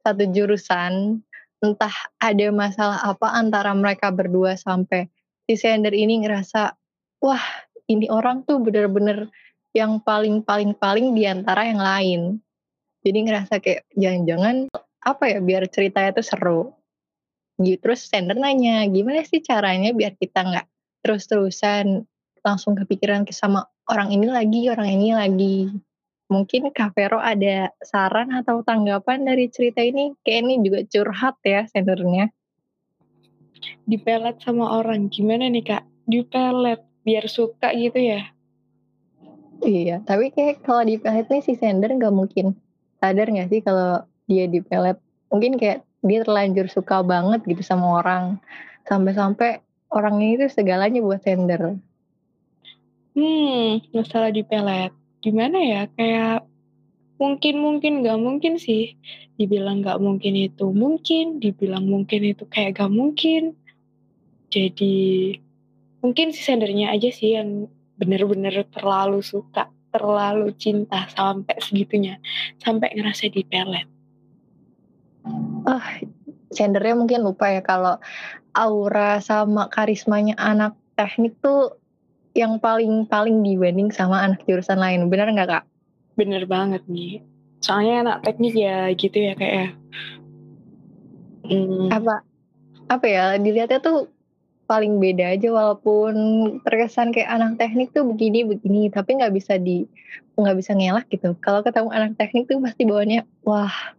satu 0.02 0.28
jurusan 0.28 1.22
entah 1.62 1.94
ada 2.18 2.46
masalah 2.50 2.98
apa 3.06 3.32
antara 3.32 3.70
mereka 3.72 4.10
berdua 4.10 4.58
sampai 4.58 5.06
si 5.46 5.54
sender 5.54 5.94
ini 5.94 6.26
ngerasa 6.26 6.74
wah 7.22 7.44
ini 7.90 8.06
orang 8.10 8.46
tuh 8.46 8.62
bener-bener 8.62 9.30
yang 9.72 9.98
paling 10.02 10.44
paling 10.44 10.76
paling 10.76 11.16
di 11.16 11.24
antara 11.24 11.66
yang 11.66 11.80
lain 11.80 12.20
jadi 13.02 13.18
ngerasa 13.24 13.58
kayak 13.58 13.88
jangan-jangan 13.96 14.68
apa 15.02 15.24
ya 15.26 15.38
biar 15.42 15.66
ceritanya 15.66 16.14
tuh 16.14 16.26
seru 16.26 16.60
gitu 17.58 17.78
terus 17.82 18.06
sender 18.06 18.38
nanya 18.38 18.86
gimana 18.86 19.26
sih 19.26 19.42
caranya 19.42 19.90
biar 19.96 20.14
kita 20.18 20.44
nggak 20.44 20.66
terus-terusan 21.02 22.06
langsung 22.42 22.78
kepikiran 22.78 23.26
sama 23.34 23.66
orang 23.90 24.14
ini 24.14 24.26
lagi 24.30 24.70
orang 24.70 24.88
ini 24.88 25.08
lagi 25.14 25.58
Mungkin 26.32 26.72
Kak 26.72 26.96
Vero 26.96 27.20
ada 27.20 27.68
saran 27.84 28.32
atau 28.32 28.64
tanggapan 28.64 29.28
dari 29.28 29.52
cerita 29.52 29.84
ini? 29.84 30.16
Kayak 30.24 30.40
ini 30.48 30.54
juga 30.64 30.80
curhat 30.88 31.36
ya 31.44 31.68
sendernya. 31.68 32.32
Dipelet 33.84 34.40
sama 34.40 34.80
orang, 34.80 35.12
gimana 35.12 35.52
nih 35.52 35.60
Kak? 35.60 35.84
Dipelet, 36.08 36.80
biar 37.02 37.26
suka 37.26 37.74
gitu 37.74 37.98
ya? 37.98 38.30
Iya, 39.62 40.02
tapi 40.02 40.34
kayak 40.34 40.66
kalau 40.66 40.82
dipelet 40.82 41.30
nih 41.30 41.42
si 41.42 41.54
sender 41.54 41.94
nggak 41.94 42.14
mungkin 42.14 42.58
sadar 42.98 43.30
nggak 43.30 43.50
sih 43.50 43.60
kalau 43.62 44.02
dia 44.26 44.50
dipelet. 44.50 44.98
Mungkin 45.30 45.54
kayak 45.58 45.86
dia 46.02 46.26
terlanjur 46.26 46.66
suka 46.66 47.02
banget 47.06 47.46
gitu 47.46 47.62
sama 47.62 48.02
orang. 48.02 48.42
Sampai-sampai 48.90 49.62
orangnya 49.94 50.28
itu 50.34 50.46
segalanya 50.50 50.98
buat 50.98 51.22
sender. 51.22 51.78
Hmm, 53.14 53.84
masalah 53.94 54.34
dipelet. 54.34 54.90
Gimana 55.22 55.58
ya, 55.62 55.82
kayak 55.94 56.42
mungkin-mungkin 57.22 58.02
gak 58.02 58.18
mungkin 58.18 58.58
sih. 58.58 58.98
Dibilang 59.38 59.86
gak 59.86 60.02
mungkin 60.02 60.34
itu 60.34 60.74
mungkin, 60.74 61.38
dibilang 61.38 61.86
mungkin 61.86 62.34
itu 62.34 62.48
kayak 62.50 62.82
gak 62.82 62.90
mungkin. 62.90 63.54
Jadi 64.50 65.38
mungkin 66.02 66.34
si 66.34 66.42
sendernya 66.42 66.90
aja 66.90 67.08
sih 67.08 67.38
yang 67.38 67.70
bener-bener 67.96 68.66
terlalu 68.74 69.22
suka, 69.22 69.70
terlalu 69.94 70.50
cinta 70.58 71.06
sampai 71.14 71.56
segitunya, 71.62 72.18
sampai 72.58 72.90
ngerasa 72.98 73.30
dipelet. 73.30 73.86
Oh, 75.62 75.86
sendernya 76.50 76.98
mungkin 76.98 77.22
lupa 77.22 77.46
ya 77.54 77.62
kalau 77.62 78.02
aura 78.58 79.22
sama 79.22 79.70
karismanya 79.70 80.34
anak 80.36 80.74
teknik 80.98 81.38
tuh 81.38 81.78
yang 82.34 82.58
paling-paling 82.58 83.40
dibanding 83.44 83.94
sama 83.94 84.26
anak 84.26 84.42
jurusan 84.44 84.82
lain. 84.82 85.06
Bener 85.08 85.30
nggak 85.30 85.48
kak? 85.48 85.64
Bener 86.18 86.44
banget 86.44 86.82
nih. 86.90 87.22
Soalnya 87.62 87.94
anak 88.02 88.18
teknik 88.26 88.58
ya 88.58 88.90
gitu 88.98 89.16
ya 89.16 89.32
kayak. 89.38 89.78
Hmm, 91.46 91.88
Apa 91.94 92.26
apa 92.92 93.06
ya 93.08 93.40
dilihatnya 93.40 93.80
tuh 93.80 94.11
paling 94.72 94.96
beda 94.96 95.36
aja 95.36 95.52
walaupun 95.52 96.14
terkesan 96.64 97.12
kayak 97.12 97.28
anak 97.28 97.60
teknik 97.60 97.92
tuh 97.92 98.08
begini 98.08 98.48
begini 98.48 98.88
tapi 98.88 99.20
nggak 99.20 99.36
bisa 99.36 99.60
di 99.60 99.84
nggak 100.40 100.56
bisa 100.56 100.72
ngelak 100.72 101.04
gitu. 101.12 101.36
Kalau 101.44 101.60
ketemu 101.60 101.92
anak 101.92 102.16
teknik 102.16 102.48
tuh 102.48 102.56
pasti 102.64 102.88
bawaannya 102.88 103.20
wah 103.44 103.92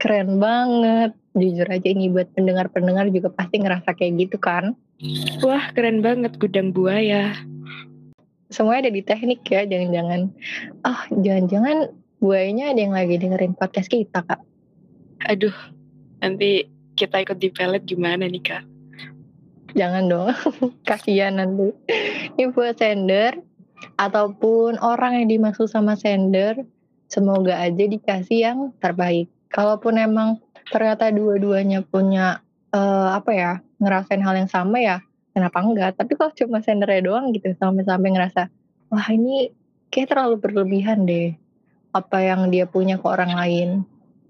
keren 0.00 0.40
banget. 0.40 1.12
Jujur 1.36 1.68
aja 1.68 1.88
ini 1.92 2.08
buat 2.08 2.32
pendengar-pendengar 2.32 3.12
juga 3.12 3.28
pasti 3.28 3.60
ngerasa 3.60 3.92
kayak 3.92 4.12
gitu 4.16 4.40
kan. 4.40 4.72
Wah 5.44 5.68
keren 5.76 6.00
banget 6.00 6.40
gudang 6.40 6.72
buaya. 6.72 7.36
Semuanya 8.48 8.88
ada 8.88 8.92
di 8.96 9.02
teknik 9.04 9.44
ya 9.44 9.68
jangan-jangan. 9.68 10.32
Ah 10.88 11.04
jangan-jangan 11.12 11.92
buayanya 12.24 12.72
ada 12.72 12.80
yang 12.80 12.96
lagi 12.96 13.20
dengerin 13.20 13.52
podcast 13.52 13.92
kita 13.92 14.24
kak. 14.24 14.40
Aduh 15.28 15.52
nanti 16.24 16.64
kita 16.96 17.20
ikut 17.20 17.36
di 17.36 17.52
pelet 17.52 17.84
gimana 17.84 18.24
nih 18.24 18.40
kak 18.40 18.73
jangan 19.74 20.06
dong. 20.06 20.30
Kasihan 20.88 21.36
nanti. 21.38 21.74
Ini 22.34 22.50
buat 22.54 22.78
sender 22.78 23.38
ataupun 24.00 24.80
orang 24.80 25.22
yang 25.22 25.28
dimaksud 25.38 25.68
sama 25.68 25.94
sender 25.98 26.64
semoga 27.10 27.60
aja 27.60 27.84
dikasih 27.84 28.38
yang 28.38 28.58
terbaik. 28.80 29.30
Kalaupun 29.52 30.00
emang 30.00 30.42
ternyata 30.72 31.12
dua-duanya 31.12 31.84
punya 31.84 32.42
uh, 32.74 33.14
apa 33.14 33.30
ya 33.30 33.52
ngerasain 33.78 34.22
hal 34.24 34.34
yang 34.34 34.50
sama 34.50 34.80
ya 34.80 34.98
kenapa 35.36 35.60
enggak? 35.60 35.94
Tapi 35.98 36.18
kalau 36.18 36.32
cuma 36.34 36.58
sendernya 36.64 37.02
doang 37.04 37.30
gitu 37.34 37.52
sampai-sampai 37.54 38.10
ngerasa 38.14 38.50
wah 38.90 39.06
ini 39.10 39.50
kayak 39.90 40.14
terlalu 40.14 40.38
berlebihan 40.42 41.06
deh 41.06 41.34
apa 41.94 42.18
yang 42.18 42.50
dia 42.50 42.66
punya 42.66 42.98
ke 42.98 43.06
orang 43.06 43.34
lain. 43.34 43.68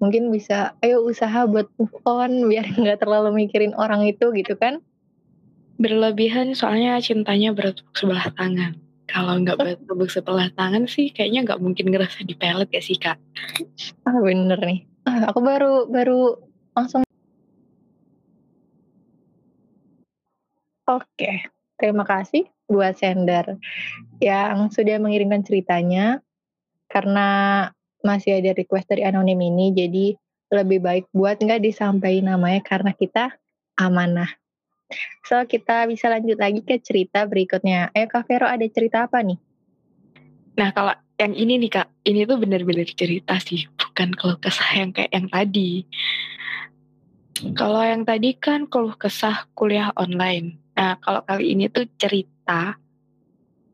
Mungkin 0.03 0.29
bisa 0.29 0.77
ayo 0.85 1.01
usaha 1.01 1.49
buat 1.49 1.71
move 1.81 1.97
on 2.05 2.53
biar 2.53 2.69
nggak 2.81 3.01
terlalu 3.01 3.47
mikirin 3.47 3.73
orang 3.77 4.05
itu 4.05 4.29
gitu 4.37 4.57
kan 4.61 4.85
berlebihan 5.79 6.55
soalnya 6.55 6.99
cintanya 7.03 7.51
bertepuk 7.51 7.95
sebelah 7.97 8.31
tangan. 8.35 8.79
Kalau 9.11 9.39
nggak 9.43 9.59
bertepuk 9.63 10.11
sebelah 10.11 10.49
tangan 10.55 10.87
sih 10.87 11.11
kayaknya 11.11 11.45
nggak 11.51 11.61
mungkin 11.61 11.91
ngerasa 11.91 12.23
di 12.23 12.35
pelet 12.39 12.71
ya 12.71 12.83
sih 12.83 12.99
kak. 12.99 13.19
Ah 14.07 14.19
bener 14.19 14.59
nih. 14.63 14.87
Ah, 15.05 15.29
aku 15.29 15.41
baru 15.45 15.85
baru 15.91 16.41
langsung. 16.73 17.05
Oke, 20.85 21.49
terima 21.81 22.05
kasih 22.05 22.45
buat 22.69 22.93
sender 22.97 23.57
yang 24.21 24.69
sudah 24.69 25.01
mengirimkan 25.01 25.45
ceritanya. 25.45 26.21
Karena 26.93 27.67
masih 28.05 28.39
ada 28.39 28.53
request 28.53 28.93
dari 28.93 29.03
anonim 29.03 29.41
ini, 29.41 29.73
jadi 29.73 30.15
lebih 30.53 30.85
baik 30.85 31.05
buat 31.11 31.41
nggak 31.41 31.65
disampaikan 31.65 32.37
namanya 32.37 32.61
karena 32.63 32.93
kita 32.93 33.33
amanah. 33.81 34.29
So, 35.25 35.41
kita 35.49 35.89
bisa 35.89 36.13
lanjut 36.13 36.37
lagi 36.37 36.61
ke 36.61 36.77
cerita 36.79 37.25
berikutnya. 37.25 37.91
Ayo 37.97 38.07
Kak 38.09 38.29
Vero, 38.29 38.45
ada 38.45 38.65
cerita 38.69 39.09
apa 39.09 39.25
nih? 39.25 39.41
Nah, 40.55 40.71
kalau 40.71 40.95
yang 41.19 41.35
ini 41.35 41.59
nih 41.67 41.71
Kak, 41.81 41.89
ini 42.07 42.27
tuh 42.29 42.39
bener-bener 42.39 42.87
cerita 42.87 43.39
sih, 43.41 43.67
bukan 43.75 44.13
keluh 44.15 44.39
kesah 44.39 44.71
yang 44.77 44.91
kayak 44.93 45.11
yang 45.11 45.27
tadi. 45.31 45.87
Kalau 47.59 47.83
yang 47.83 48.07
tadi 48.07 48.39
kan 48.39 48.71
keluh 48.71 48.95
kesah 48.95 49.51
kuliah 49.59 49.91
online. 49.99 50.61
Nah, 50.79 50.99
kalau 51.03 51.23
kali 51.27 51.55
ini 51.55 51.67
tuh 51.71 51.87
cerita 51.99 52.79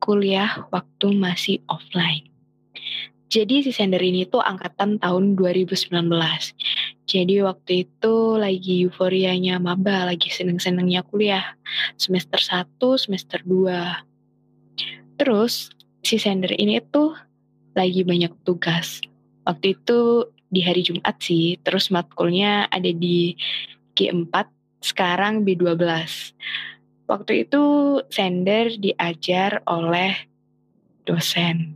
kuliah 0.01 0.65
waktu 0.73 1.13
masih 1.13 1.61
offline. 1.69 2.29
Jadi 3.31 3.63
si 3.63 3.71
sender 3.71 4.03
ini 4.03 4.27
tuh 4.27 4.43
angkatan 4.43 4.99
tahun 4.99 5.39
2019. 5.39 5.87
Jadi 7.11 7.43
waktu 7.43 7.91
itu 7.91 8.39
lagi 8.39 8.87
euforianya 8.87 9.59
maba, 9.59 10.07
lagi 10.07 10.31
seneng-senengnya 10.31 11.03
kuliah. 11.03 11.59
Semester 11.99 12.39
1, 12.39 12.79
semester 13.03 13.43
2. 13.43 15.19
Terus 15.19 15.75
si 16.07 16.23
sender 16.23 16.55
ini 16.55 16.79
tuh 16.79 17.19
lagi 17.75 18.07
banyak 18.07 18.31
tugas. 18.47 19.03
Waktu 19.43 19.75
itu 19.75 20.31
di 20.55 20.63
hari 20.63 20.87
Jumat 20.87 21.19
sih, 21.19 21.59
terus 21.67 21.91
matkulnya 21.91 22.71
ada 22.71 22.95
di 22.95 23.35
G4, 23.99 24.47
sekarang 24.79 25.43
B12. 25.43 25.83
Waktu 27.11 27.33
itu 27.43 27.63
sender 28.07 28.79
diajar 28.79 29.67
oleh 29.67 30.15
dosen 31.03 31.75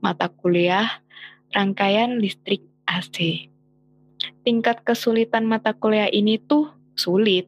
mata 0.00 0.32
kuliah 0.32 1.04
rangkaian 1.52 2.16
listrik 2.16 2.64
AC. 2.88 3.51
Tingkat 4.42 4.82
kesulitan 4.82 5.46
mata 5.46 5.70
kuliah 5.70 6.10
ini 6.10 6.38
tuh 6.38 6.66
sulit 6.98 7.46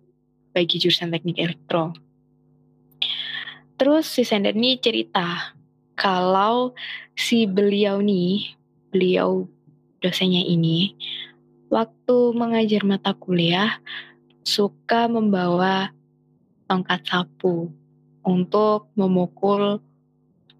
bagi 0.54 0.78
jurusan 0.78 1.10
teknik 1.10 1.42
elektro. 1.42 1.90
Terus 3.74 4.06
si 4.06 4.22
sender 4.22 4.54
ini 4.54 4.78
cerita 4.78 5.54
kalau 5.98 6.74
si 7.18 7.46
beliau 7.50 7.98
nih, 7.98 8.54
beliau 8.94 9.50
dosennya 9.98 10.46
ini, 10.46 10.94
waktu 11.70 12.34
mengajar 12.34 12.86
mata 12.86 13.10
kuliah 13.18 13.82
suka 14.46 15.10
membawa 15.10 15.90
tongkat 16.70 17.02
sapu 17.02 17.74
untuk 18.22 18.90
memukul 18.94 19.82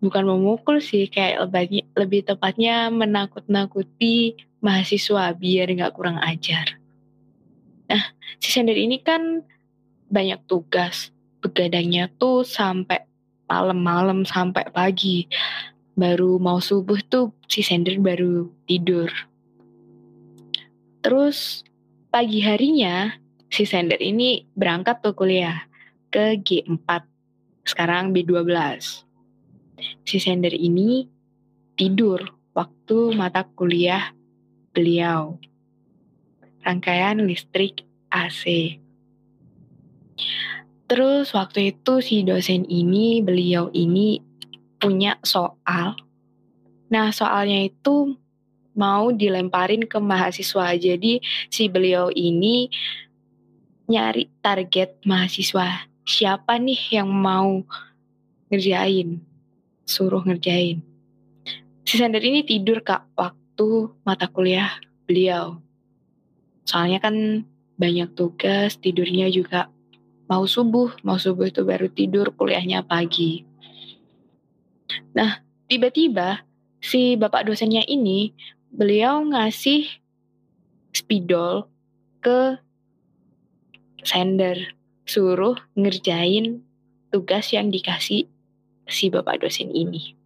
bukan 0.04 0.24
memukul 0.26 0.84
sih 0.84 1.08
kayak 1.08 1.48
lebih, 1.48 1.86
lebih 1.96 2.20
tepatnya 2.28 2.92
menakut-nakuti 2.92 4.36
mahasiswa 4.64 5.36
biar 5.36 5.68
nggak 5.68 5.92
kurang 5.92 6.16
ajar. 6.24 6.80
Nah, 7.92 8.00
si 8.40 8.48
sender 8.48 8.80
ini 8.80 9.04
kan 9.04 9.44
banyak 10.08 10.40
tugas, 10.48 11.12
begadangnya 11.44 12.08
tuh 12.16 12.48
sampai 12.48 13.04
malam-malam 13.44 14.24
sampai 14.24 14.64
pagi. 14.72 15.28
Baru 15.94 16.40
mau 16.40 16.58
subuh 16.58 16.98
tuh 17.06 17.36
si 17.46 17.60
sender 17.60 18.00
baru 18.00 18.48
tidur. 18.64 19.12
Terus 21.04 21.62
pagi 22.08 22.40
harinya 22.40 23.12
si 23.52 23.68
sender 23.68 24.00
ini 24.00 24.48
berangkat 24.56 25.04
tuh 25.04 25.12
kuliah 25.12 25.68
ke 26.08 26.40
G4. 26.40 27.04
Sekarang 27.68 28.16
B12 28.16 28.48
si 30.08 30.16
sender 30.16 30.56
ini 30.56 31.04
tidur 31.76 32.22
waktu 32.54 33.12
mata 33.12 33.44
kuliah 33.44 34.14
beliau. 34.74 35.38
Rangkaian 36.66 37.22
listrik 37.22 37.86
AC. 38.10 38.76
Terus 40.90 41.30
waktu 41.32 41.72
itu 41.72 42.02
si 42.02 42.26
dosen 42.26 42.66
ini, 42.66 43.22
beliau 43.22 43.70
ini 43.70 44.18
punya 44.82 45.16
soal. 45.22 45.96
Nah 46.90 47.08
soalnya 47.14 47.70
itu 47.70 48.18
mau 48.74 49.14
dilemparin 49.14 49.86
ke 49.86 49.96
mahasiswa. 50.02 50.74
Jadi 50.74 51.22
si 51.48 51.70
beliau 51.70 52.10
ini 52.10 52.66
nyari 53.86 54.26
target 54.42 55.00
mahasiswa. 55.06 55.86
Siapa 56.04 56.58
nih 56.58 57.00
yang 57.00 57.08
mau 57.08 57.62
ngerjain? 58.52 59.24
suruh 59.84 60.24
ngerjain. 60.24 60.80
Si 61.84 62.00
Sander 62.00 62.24
ini 62.24 62.42
tidur 62.42 62.80
kak 62.80 63.12
waktu 63.14 63.43
mata 64.02 64.26
kuliah 64.26 64.78
beliau. 65.06 65.60
Soalnya 66.64 66.98
kan 66.98 67.46
banyak 67.76 68.14
tugas, 68.14 68.78
tidurnya 68.80 69.28
juga 69.30 69.68
mau 70.30 70.48
subuh, 70.48 70.94
mau 71.04 71.20
subuh 71.20 71.50
itu 71.50 71.62
baru 71.62 71.90
tidur, 71.92 72.32
kuliahnya 72.32 72.86
pagi. 72.86 73.44
Nah, 75.12 75.44
tiba-tiba 75.68 76.42
si 76.80 77.14
bapak 77.18 77.48
dosennya 77.48 77.84
ini, 77.84 78.32
beliau 78.72 79.22
ngasih 79.28 79.86
spidol 80.94 81.68
ke 82.24 82.56
sender, 84.04 84.76
suruh 85.04 85.56
ngerjain 85.76 86.64
tugas 87.12 87.52
yang 87.52 87.68
dikasih 87.68 88.26
si 88.88 89.04
bapak 89.12 89.44
dosen 89.44 89.70
ini. 89.70 90.16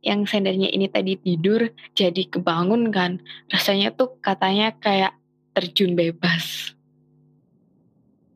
Yang 0.00 0.32
sendernya 0.32 0.72
ini 0.72 0.88
tadi 0.88 1.16
tidur 1.20 1.68
jadi 1.92 2.24
kebangun 2.28 2.88
kan. 2.88 3.20
Rasanya 3.52 3.92
tuh 3.92 4.16
katanya 4.24 4.72
kayak 4.80 5.12
terjun 5.52 5.92
bebas. 5.92 6.72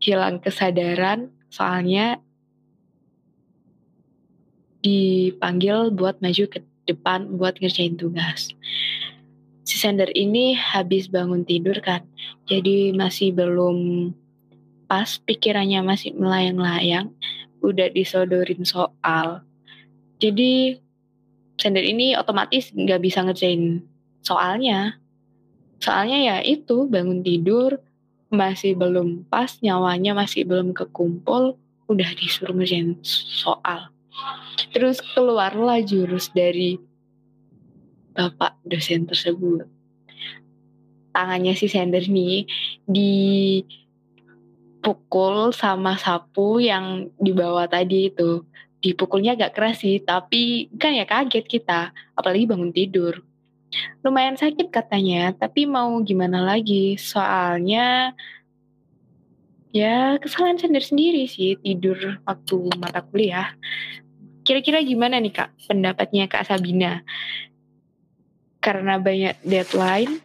Hilang 0.00 0.44
kesadaran 0.44 1.32
soalnya 1.48 2.20
dipanggil 4.84 5.88
buat 5.96 6.20
maju 6.20 6.44
ke 6.44 6.60
depan 6.84 7.40
buat 7.40 7.56
ngerjain 7.56 7.96
tugas. 7.96 8.52
Si 9.64 9.80
sender 9.80 10.12
ini 10.12 10.52
habis 10.52 11.08
bangun 11.08 11.48
tidur 11.48 11.80
kan, 11.80 12.04
jadi 12.44 12.92
masih 12.92 13.32
belum 13.32 14.12
pas 14.84 15.16
pikirannya 15.24 15.80
masih 15.80 16.12
melayang-layang 16.12 17.08
udah 17.64 17.88
disodorin 17.88 18.60
soal. 18.68 19.40
Jadi 20.20 20.83
sender 21.58 21.82
ini 21.86 22.18
otomatis 22.18 22.70
nggak 22.74 23.00
bisa 23.02 23.22
ngerjain 23.22 23.82
soalnya. 24.24 24.98
Soalnya 25.78 26.18
ya 26.22 26.36
itu 26.40 26.88
bangun 26.88 27.20
tidur, 27.20 27.76
masih 28.32 28.74
belum 28.74 29.28
pas, 29.28 29.60
nyawanya 29.60 30.16
masih 30.16 30.48
belum 30.48 30.72
kekumpul, 30.72 31.60
udah 31.86 32.10
disuruh 32.16 32.56
ngerjain 32.56 32.96
soal. 33.04 33.92
Terus 34.72 35.02
keluarlah 35.14 35.82
jurus 35.82 36.30
dari 36.32 36.78
bapak 38.14 38.56
dosen 38.62 39.06
tersebut. 39.10 39.66
Tangannya 41.14 41.54
si 41.54 41.70
Sender 41.70 42.02
nih 42.06 42.46
dipukul 44.82 45.54
sama 45.54 45.94
sapu 45.98 46.58
yang 46.62 47.10
dibawa 47.18 47.70
tadi 47.70 48.10
itu. 48.10 48.42
Dipukulnya 48.84 49.32
agak 49.32 49.56
keras 49.56 49.80
sih, 49.80 49.96
tapi 50.04 50.68
kan 50.76 50.92
ya 50.92 51.08
kaget 51.08 51.48
kita, 51.48 51.96
apalagi 52.12 52.44
bangun 52.44 52.68
tidur. 52.68 53.24
Lumayan 54.04 54.36
sakit 54.36 54.68
katanya, 54.68 55.32
tapi 55.32 55.64
mau 55.64 55.96
gimana 56.04 56.44
lagi, 56.44 57.00
soalnya 57.00 58.12
ya 59.72 60.20
kesalahan 60.20 60.60
Sender 60.60 60.84
sendiri 60.84 61.24
sih 61.24 61.56
tidur 61.56 62.20
waktu 62.28 62.56
mata 62.76 63.00
kuliah. 63.00 63.56
Kira-kira 64.44 64.84
gimana 64.84 65.16
nih 65.16 65.32
Kak 65.32 65.50
pendapatnya 65.64 66.28
Kak 66.28 66.44
Sabina? 66.44 67.00
Karena 68.60 69.00
banyak 69.00 69.40
deadline, 69.40 70.20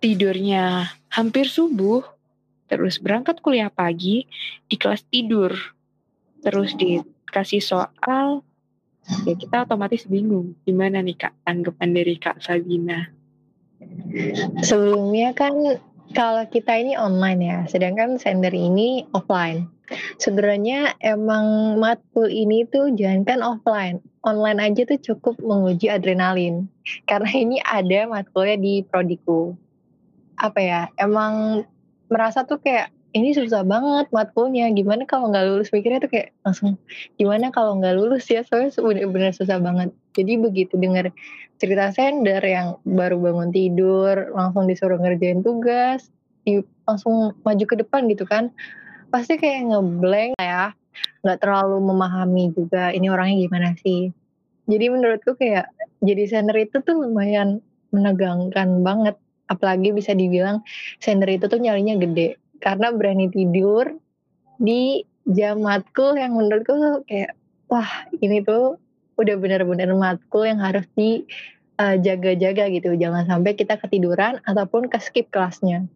tidurnya 0.00 0.88
hampir 1.12 1.52
subuh, 1.52 2.00
terus 2.64 2.96
berangkat 2.96 3.44
kuliah 3.44 3.68
pagi, 3.68 4.24
di 4.64 4.76
kelas 4.80 5.04
tidur, 5.12 5.52
terus 6.40 6.72
dikasih 7.28 7.60
soal, 7.60 8.40
ya 9.28 9.34
kita 9.36 9.68
otomatis 9.68 10.08
bingung. 10.08 10.56
Gimana 10.64 11.04
nih 11.04 11.16
Kak 11.20 11.36
tanggapan 11.44 11.92
dari 11.92 12.16
Kak 12.16 12.40
Sabina? 12.40 13.12
Sebelumnya 14.64 15.36
kan 15.36 15.54
kalau 16.16 16.44
kita 16.48 16.72
ini 16.80 16.96
online 16.96 17.40
ya, 17.44 17.58
sedangkan 17.68 18.16
sender 18.16 18.50
ini 18.56 19.04
offline. 19.12 19.68
Sebenarnya 20.20 20.96
emang 21.00 21.76
matkul 21.80 22.28
ini 22.28 22.68
tuh 22.68 22.92
jangan 22.92 23.24
kan 23.24 23.40
offline, 23.40 24.00
online 24.24 24.60
aja 24.60 24.84
tuh 24.84 25.00
cukup 25.00 25.40
menguji 25.40 25.88
adrenalin. 25.88 26.68
Karena 27.08 27.30
ini 27.32 27.56
ada 27.64 28.08
matkulnya 28.08 28.56
di 28.60 28.84
prodiku. 28.84 29.56
Apa 30.36 30.60
ya, 30.60 30.80
emang 31.00 31.64
merasa 32.08 32.44
tuh 32.44 32.60
kayak 32.60 32.92
ini 33.16 33.32
susah 33.32 33.64
banget 33.64 34.12
matkulnya. 34.12 34.68
Gimana 34.72 35.08
kalau 35.08 35.32
nggak 35.32 35.44
lulus? 35.48 35.72
Mikirnya 35.72 36.04
tuh 36.04 36.12
kayak 36.12 36.36
langsung 36.44 36.76
gimana 37.16 37.48
kalau 37.48 37.78
nggak 37.80 37.94
lulus 37.96 38.28
ya? 38.28 38.44
Soalnya 38.44 38.72
bener-bener 38.76 39.32
susah 39.32 39.56
banget. 39.60 39.92
Jadi 40.12 40.32
begitu 40.36 40.74
dengar 40.76 41.12
cerita 41.56 41.90
sender 41.94 42.42
yang 42.44 42.76
baru 42.84 43.18
bangun 43.18 43.50
tidur, 43.50 44.30
langsung 44.36 44.68
disuruh 44.68 45.00
ngerjain 45.00 45.40
tugas, 45.42 46.12
di, 46.48 46.64
langsung 46.88 47.36
maju 47.44 47.64
ke 47.68 47.76
depan 47.76 48.08
gitu 48.08 48.24
kan 48.24 48.48
pasti 49.12 49.36
kayak 49.36 49.68
ngeblank 49.68 50.32
ya 50.40 50.72
nggak 51.24 51.38
terlalu 51.44 51.76
memahami 51.84 52.52
juga 52.56 52.88
ini 52.92 53.12
orangnya 53.12 53.44
gimana 53.44 53.68
sih 53.80 54.12
jadi 54.64 54.88
menurutku 54.92 55.36
kayak 55.36 55.68
jadi 56.00 56.24
sender 56.24 56.56
itu 56.56 56.80
tuh 56.80 57.04
lumayan 57.04 57.60
menegangkan 57.92 58.84
banget 58.84 59.16
apalagi 59.48 59.96
bisa 59.96 60.12
dibilang 60.12 60.60
sender 61.00 61.28
itu 61.28 61.48
tuh 61.48 61.60
nyalinya 61.60 61.96
gede 62.00 62.36
karena 62.58 62.94
berani 62.94 63.30
tidur 63.30 63.98
di 64.58 65.06
jam 65.28 65.62
matkul 65.62 66.18
yang 66.18 66.34
menurutku 66.34 67.04
kayak 67.06 67.38
wah 67.70 68.08
ini 68.18 68.42
tuh 68.42 68.80
udah 69.18 69.34
bener-bener 69.38 69.90
matkul 69.94 70.46
yang 70.46 70.62
harus 70.62 70.86
di 70.94 71.26
uh, 71.78 71.94
jaga-jaga 71.98 72.70
gitu 72.70 72.94
jangan 72.98 73.26
sampai 73.26 73.54
kita 73.54 73.78
ketiduran 73.78 74.42
ataupun 74.46 74.90
ke 74.90 74.98
skip 74.98 75.30
kelasnya 75.30 75.86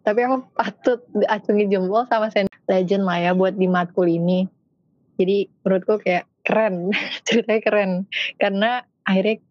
tapi 0.00 0.24
aku 0.24 0.48
patut 0.56 1.04
diacungi 1.12 1.68
jempol 1.68 2.08
sama 2.08 2.32
sender 2.32 2.50
legend 2.70 3.04
lah 3.04 3.18
ya 3.20 3.32
buat 3.36 3.58
di 3.58 3.68
matkul 3.68 4.08
ini. 4.08 4.48
Jadi 5.20 5.50
menurutku 5.66 6.00
kayak 6.00 6.24
keren, 6.46 6.94
ceritanya 7.28 7.60
keren. 7.60 7.90
Karena 8.40 8.70
akhirnya 9.04 9.42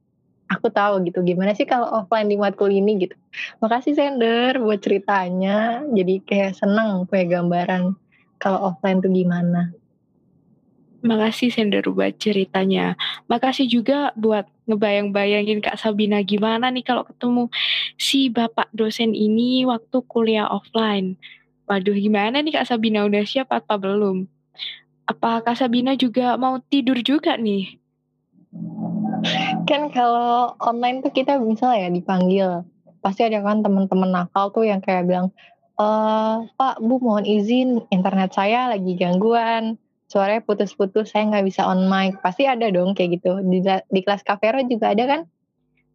aku 0.50 0.68
tahu 0.74 1.06
gitu 1.06 1.22
gimana 1.22 1.54
sih 1.54 1.70
kalau 1.70 1.86
offline 2.04 2.28
di 2.28 2.36
matkul 2.36 2.74
ini 2.74 3.06
gitu. 3.06 3.16
Makasih 3.62 3.94
Sender 3.94 4.58
buat 4.58 4.82
ceritanya. 4.82 5.86
Jadi 5.94 6.26
kayak 6.26 6.58
seneng 6.58 7.06
punya 7.06 7.40
gambaran 7.40 7.94
kalau 8.42 8.74
offline 8.74 9.00
tuh 9.00 9.14
gimana. 9.14 9.72
Makasih 11.00 11.54
Sender 11.54 11.86
buat 11.88 12.18
ceritanya. 12.20 13.00
Makasih 13.32 13.72
juga 13.72 14.12
buat 14.20 14.50
ngebayang-bayangin 14.68 15.64
Kak 15.64 15.80
Sabina 15.80 16.20
gimana 16.28 16.68
nih 16.68 16.84
kalau 16.84 17.08
ketemu 17.08 17.48
si 17.96 18.28
bapak 18.28 18.68
dosen 18.76 19.16
ini 19.16 19.64
waktu 19.64 20.04
kuliah 20.12 20.52
offline. 20.52 21.16
Waduh, 21.70 21.96
gimana 21.96 22.44
nih 22.44 22.60
Kak 22.60 22.68
Sabina 22.68 23.08
udah 23.08 23.24
siap 23.24 23.48
apa 23.54 23.80
belum? 23.80 24.28
Apa 25.08 25.40
Kak 25.40 25.56
Sabina 25.56 25.96
juga 25.96 26.36
mau 26.36 26.60
tidur 26.60 27.00
juga 27.00 27.40
nih? 27.40 27.79
Kan 29.66 29.92
kalau 29.94 30.56
online 30.60 31.04
tuh 31.06 31.12
kita 31.14 31.38
misalnya 31.40 31.88
ya 31.88 31.90
dipanggil, 31.92 32.50
pasti 33.04 33.28
ada 33.28 33.40
kan 33.44 33.64
teman-teman 33.64 34.10
nakal 34.12 34.52
tuh 34.52 34.68
yang 34.68 34.80
kayak 34.84 35.08
bilang, 35.08 35.32
e, 35.80 35.88
Pak, 36.56 36.84
Bu 36.84 37.00
mohon 37.00 37.24
izin 37.24 37.84
internet 37.92 38.36
saya 38.36 38.72
lagi 38.72 38.96
gangguan, 38.96 39.80
suaranya 40.10 40.42
putus-putus, 40.44 41.14
saya 41.14 41.30
nggak 41.30 41.46
bisa 41.46 41.64
on 41.70 41.86
mic. 41.86 42.18
Pasti 42.20 42.50
ada 42.50 42.68
dong 42.74 42.98
kayak 42.98 43.22
gitu. 43.22 43.40
Di, 43.46 43.62
di 43.64 44.00
kelas 44.02 44.26
Kavero 44.26 44.60
juga 44.66 44.92
ada 44.92 45.06
kan? 45.06 45.22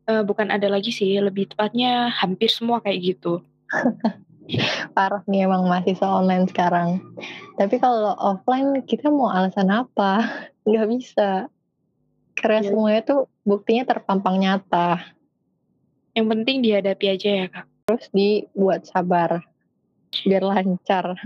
Uh, 0.05 0.21
bukan 0.23 0.53
ada 0.53 0.69
lagi 0.69 0.93
sih, 0.93 1.17
lebih 1.19 1.51
tepatnya 1.51 2.13
hampir 2.13 2.53
semua 2.53 2.79
kayak 2.85 3.17
gitu. 3.17 3.43
Parah 4.95 5.25
nih 5.25 5.49
emang 5.49 5.67
mahasiswa 5.67 6.21
online 6.21 6.47
sekarang. 6.47 7.01
Tapi 7.57 7.81
kalau 7.81 8.13
offline 8.21 8.85
kita 8.85 9.09
mau 9.09 9.33
alasan 9.33 9.73
apa? 9.73 10.23
Nggak 10.69 10.87
bisa. 10.93 11.31
Karena 12.44 12.61
ya. 12.61 12.68
semuanya 12.68 13.00
tuh 13.09 13.20
buktinya 13.40 13.88
terpampang 13.88 14.37
nyata. 14.37 15.00
Yang 16.12 16.26
penting 16.28 16.57
dihadapi 16.61 17.07
aja 17.09 17.30
ya 17.33 17.46
kak. 17.48 17.66
Terus 17.88 18.04
dibuat 18.12 18.85
sabar. 18.85 19.40
Biar 20.28 20.44
lancar. 20.44 21.16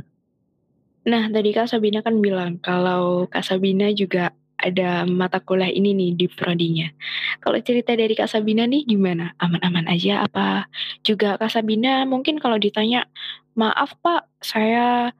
Nah 1.02 1.26
tadi 1.26 1.50
kak 1.50 1.66
Sabina 1.66 2.07
kan 2.07 2.22
bilang 2.22 2.62
kalau 2.62 3.26
kak 3.26 3.42
Sabina 3.42 3.90
juga 3.90 4.31
ada 4.59 5.07
mata 5.07 5.38
kuliah 5.38 5.70
ini 5.70 5.94
nih 5.94 6.11
di 6.18 6.26
prodinya. 6.26 6.90
Kalau 7.38 7.62
cerita 7.62 7.94
dari 7.94 8.18
Kak 8.18 8.26
Sabina 8.26 8.66
nih 8.66 8.83
gimana? 8.90 9.31
Aman-aman 9.38 9.87
aja 9.87 10.26
apa? 10.26 10.66
Juga 11.07 11.38
Kak 11.38 11.54
Sabina 11.54 12.02
mungkin 12.02 12.42
kalau 12.42 12.59
ditanya, 12.59 13.07
maaf 13.54 13.94
Pak, 14.02 14.26
saya 14.42 15.14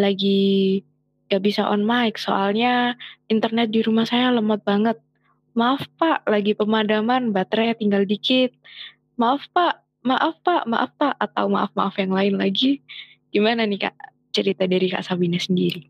lagi 0.00 0.80
gak 1.28 1.44
bisa 1.44 1.68
on 1.68 1.84
mic 1.84 2.16
soalnya 2.16 2.96
internet 3.28 3.68
di 3.68 3.84
rumah 3.84 4.08
saya 4.08 4.32
lemot 4.32 4.64
banget. 4.64 4.96
Maaf 5.58 5.82
Pak, 5.98 6.22
lagi 6.30 6.54
pemadaman, 6.54 7.34
baterai 7.34 7.74
tinggal 7.74 8.06
dikit. 8.06 8.54
Maaf 9.18 9.42
Pak, 9.50 9.82
maaf 10.06 10.38
Pak, 10.46 10.70
maaf 10.70 10.94
Pak, 10.94 11.18
atau 11.18 11.50
maaf-maaf 11.50 11.98
yang 11.98 12.14
lain 12.14 12.38
lagi. 12.38 12.78
Gimana 13.34 13.66
nih 13.66 13.90
Kak 13.90 13.96
cerita 14.30 14.70
dari 14.70 14.86
Kak 14.86 15.02
Sabina 15.02 15.34
sendiri? 15.34 15.82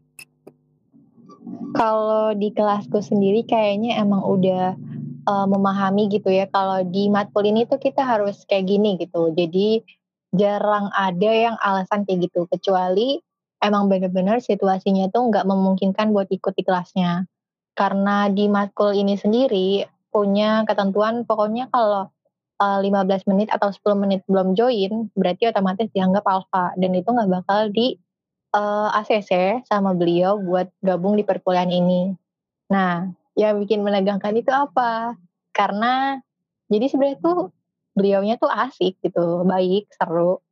Kalau 1.76 2.32
di 2.32 2.48
kelasku 2.48 3.04
sendiri 3.04 3.44
kayaknya 3.44 4.00
emang 4.00 4.24
udah 4.24 4.72
uh, 5.28 5.44
memahami 5.44 6.08
gitu 6.08 6.32
ya 6.32 6.48
kalau 6.48 6.80
di 6.88 7.12
matkul 7.12 7.44
ini 7.44 7.68
tuh 7.68 7.76
kita 7.76 8.00
harus 8.00 8.48
kayak 8.48 8.72
gini 8.72 8.96
gitu. 8.96 9.36
Jadi 9.36 9.84
jarang 10.32 10.88
ada 10.96 11.28
yang 11.28 11.60
alasan 11.60 12.08
kayak 12.08 12.32
gitu 12.32 12.48
kecuali 12.48 13.20
emang 13.60 13.92
bener-bener 13.92 14.40
situasinya 14.40 15.12
tuh 15.12 15.28
nggak 15.28 15.44
memungkinkan 15.44 16.16
buat 16.16 16.32
ikut 16.32 16.56
di 16.56 16.64
kelasnya. 16.64 17.28
Karena 17.78 18.26
di 18.26 18.50
matkul 18.50 18.90
ini 18.90 19.14
sendiri 19.14 19.86
punya 20.10 20.66
ketentuan 20.66 21.22
pokoknya 21.22 21.70
kalau 21.70 22.10
uh, 22.58 22.78
eh, 22.82 22.90
15 22.90 23.30
menit 23.30 23.48
atau 23.54 23.70
10 23.70 24.02
menit 24.02 24.20
belum 24.26 24.58
join 24.58 25.14
berarti 25.14 25.46
otomatis 25.46 25.86
dianggap 25.94 26.26
alpha 26.26 26.74
dan 26.74 26.90
itu 26.98 27.06
nggak 27.06 27.30
bakal 27.30 27.70
di 27.70 27.94
uh, 28.58 28.90
eh, 28.90 28.98
ACC 28.98 29.62
sama 29.70 29.94
beliau 29.94 30.42
buat 30.42 30.66
gabung 30.82 31.14
di 31.14 31.22
perkuliahan 31.22 31.70
ini. 31.70 32.18
Nah, 32.74 33.08
yang 33.38 33.62
bikin 33.62 33.86
menegangkan 33.86 34.34
itu 34.34 34.50
apa? 34.50 35.14
Karena 35.54 36.18
jadi 36.66 36.90
sebenarnya 36.90 37.18
tuh 37.22 37.54
beliaunya 37.94 38.34
tuh 38.36 38.50
asik 38.50 38.98
gitu, 39.00 39.46
baik, 39.46 39.86
seru. 39.94 40.42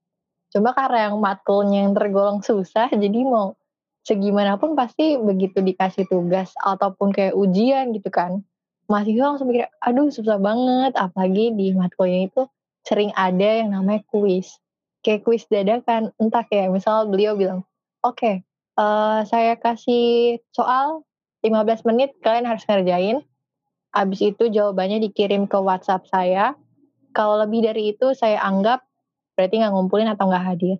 Cuma 0.54 0.72
karena 0.72 1.10
yang 1.10 1.18
matkulnya 1.20 1.90
yang 1.90 1.92
tergolong 1.92 2.40
susah, 2.40 2.88
jadi 2.88 3.20
mau 3.26 3.58
segimanapun 4.06 4.78
pasti 4.78 5.18
begitu 5.18 5.58
dikasih 5.58 6.06
tugas 6.06 6.54
ataupun 6.62 7.10
kayak 7.10 7.34
ujian 7.34 7.90
gitu 7.90 8.06
kan, 8.06 8.46
masih 8.86 9.18
langsung 9.18 9.50
mikir, 9.50 9.66
aduh 9.82 10.06
susah 10.14 10.38
banget, 10.38 10.94
apalagi 10.94 11.50
di 11.58 11.74
matkulnya 11.74 12.30
itu 12.30 12.46
sering 12.86 13.10
ada 13.18 13.66
yang 13.66 13.74
namanya 13.74 14.06
kuis. 14.06 14.62
Kayak 15.02 15.26
kuis 15.26 15.42
dadakan, 15.50 16.14
entah 16.22 16.46
kayak 16.46 16.70
misal 16.70 17.10
beliau 17.10 17.34
bilang, 17.34 17.66
Oke, 18.06 18.46
uh, 18.78 19.26
saya 19.26 19.58
kasih 19.58 20.38
soal 20.54 21.02
15 21.42 21.82
menit 21.90 22.14
kalian 22.22 22.46
harus 22.46 22.62
ngerjain. 22.70 23.26
Habis 23.90 24.22
itu 24.22 24.46
jawabannya 24.46 25.02
dikirim 25.02 25.50
ke 25.50 25.58
WhatsApp 25.58 26.06
saya. 26.06 26.54
Kalau 27.10 27.42
lebih 27.42 27.66
dari 27.66 27.90
itu 27.96 28.14
saya 28.14 28.38
anggap 28.44 28.86
berarti 29.34 29.58
nggak 29.58 29.72
ngumpulin 29.72 30.10
atau 30.14 30.30
nggak 30.30 30.46
hadir. 30.46 30.76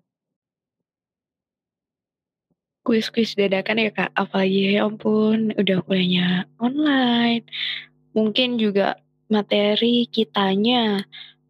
Kuis-kuis 2.87 3.35
dadakan 3.35 3.83
ya 3.83 3.91
kak. 3.91 4.15
Apalagi 4.15 4.79
ya 4.79 4.87
ampun 4.87 5.51
udah 5.59 5.83
kuliahnya 5.83 6.47
online. 6.63 7.43
Mungkin 8.15 8.63
juga 8.63 9.03
materi 9.27 10.07
kitanya 10.07 11.03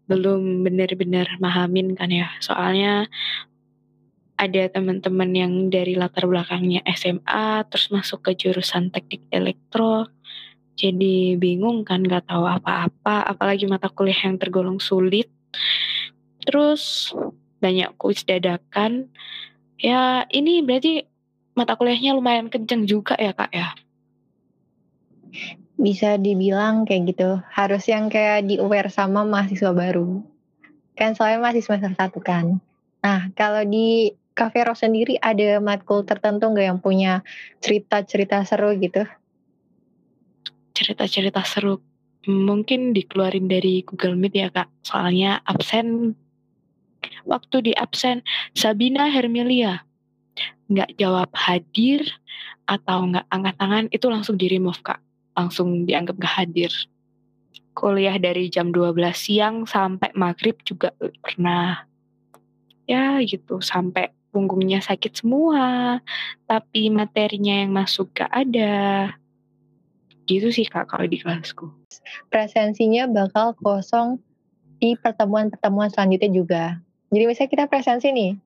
belum 0.08 0.64
benar-benar 0.64 1.36
mahamin 1.36 1.92
kan 1.92 2.08
ya. 2.08 2.32
Soalnya 2.40 3.04
ada 4.40 4.62
teman-teman 4.72 5.30
yang 5.36 5.52
dari 5.68 5.92
latar 5.92 6.24
belakangnya 6.24 6.80
SMA 6.96 7.68
terus 7.68 7.92
masuk 7.92 8.24
ke 8.24 8.32
jurusan 8.32 8.88
teknik 8.88 9.28
elektro. 9.28 10.08
Jadi 10.76 11.36
bingung 11.36 11.84
kan 11.84 12.00
nggak 12.00 12.32
tahu 12.32 12.48
apa-apa. 12.48 13.28
Apalagi 13.28 13.68
mata 13.68 13.92
kuliah 13.92 14.24
yang 14.24 14.40
tergolong 14.40 14.80
sulit. 14.80 15.28
Terus 16.40 17.12
banyak 17.60 17.92
kuis 18.00 18.24
dadakan. 18.24 19.12
Ya 19.76 20.24
ini 20.32 20.64
berarti 20.64 21.15
mata 21.56 21.72
kuliahnya 21.74 22.12
lumayan 22.12 22.52
kenceng 22.52 22.84
juga 22.84 23.16
ya 23.16 23.32
kak 23.32 23.50
ya? 23.50 23.72
Bisa 25.80 26.20
dibilang 26.20 26.84
kayak 26.84 27.16
gitu. 27.16 27.40
Harus 27.48 27.88
yang 27.88 28.12
kayak 28.12 28.44
di 28.44 28.60
aware 28.60 28.92
sama 28.92 29.24
mahasiswa 29.24 29.72
baru. 29.72 30.20
Kan 30.92 31.16
soalnya 31.16 31.40
masih 31.40 31.64
semester 31.64 31.96
satu 31.96 32.20
kan. 32.20 32.60
Nah 33.00 33.32
kalau 33.32 33.64
di 33.64 34.12
Cafe 34.36 34.68
Rose 34.68 34.84
sendiri 34.84 35.16
ada 35.16 35.56
matkul 35.64 36.04
tertentu 36.04 36.52
nggak 36.52 36.66
yang 36.68 36.80
punya 36.84 37.24
cerita-cerita 37.64 38.44
seru 38.44 38.76
gitu? 38.76 39.08
Cerita-cerita 40.76 41.40
seru 41.40 41.80
mungkin 42.28 42.92
dikeluarin 42.92 43.48
dari 43.48 43.80
Google 43.80 44.12
Meet 44.20 44.34
ya 44.36 44.48
kak. 44.52 44.68
Soalnya 44.84 45.40
absen 45.48 46.12
waktu 47.24 47.56
di 47.64 47.72
absen 47.72 48.20
Sabina 48.52 49.08
Hermilia 49.08 49.85
nggak 50.66 50.98
jawab 50.98 51.30
hadir 51.34 52.02
atau 52.66 53.06
nggak 53.10 53.26
angkat 53.30 53.54
tangan 53.58 53.84
itu 53.94 54.06
langsung 54.10 54.36
di 54.36 54.46
remove 54.50 54.82
kak. 54.82 55.00
Langsung 55.36 55.84
dianggap 55.86 56.16
nggak 56.18 56.36
hadir. 56.44 56.72
Kuliah 57.76 58.16
dari 58.16 58.48
jam 58.48 58.72
12 58.72 58.96
siang 59.12 59.56
sampai 59.68 60.10
maghrib 60.16 60.56
juga 60.64 60.96
pernah. 61.20 61.84
Ya 62.88 63.20
gitu. 63.20 63.60
Sampai 63.60 64.16
punggungnya 64.36 64.84
sakit 64.84 65.24
semua 65.24 65.96
tapi 66.44 66.92
materinya 66.92 67.64
yang 67.64 67.72
masuk 67.72 68.12
gak 68.12 68.28
ada. 68.28 69.16
Gitu 70.28 70.52
sih 70.52 70.68
kak 70.68 70.92
kalau 70.92 71.08
di 71.08 71.16
kelasku. 71.16 71.72
Presensinya 72.28 73.08
bakal 73.08 73.56
kosong 73.56 74.20
di 74.76 74.92
pertemuan-pertemuan 75.00 75.88
selanjutnya 75.88 76.30
juga. 76.32 76.64
Jadi 77.08 77.24
misalnya 77.24 77.52
kita 77.54 77.64
presensi 77.70 78.08
nih 78.12 78.36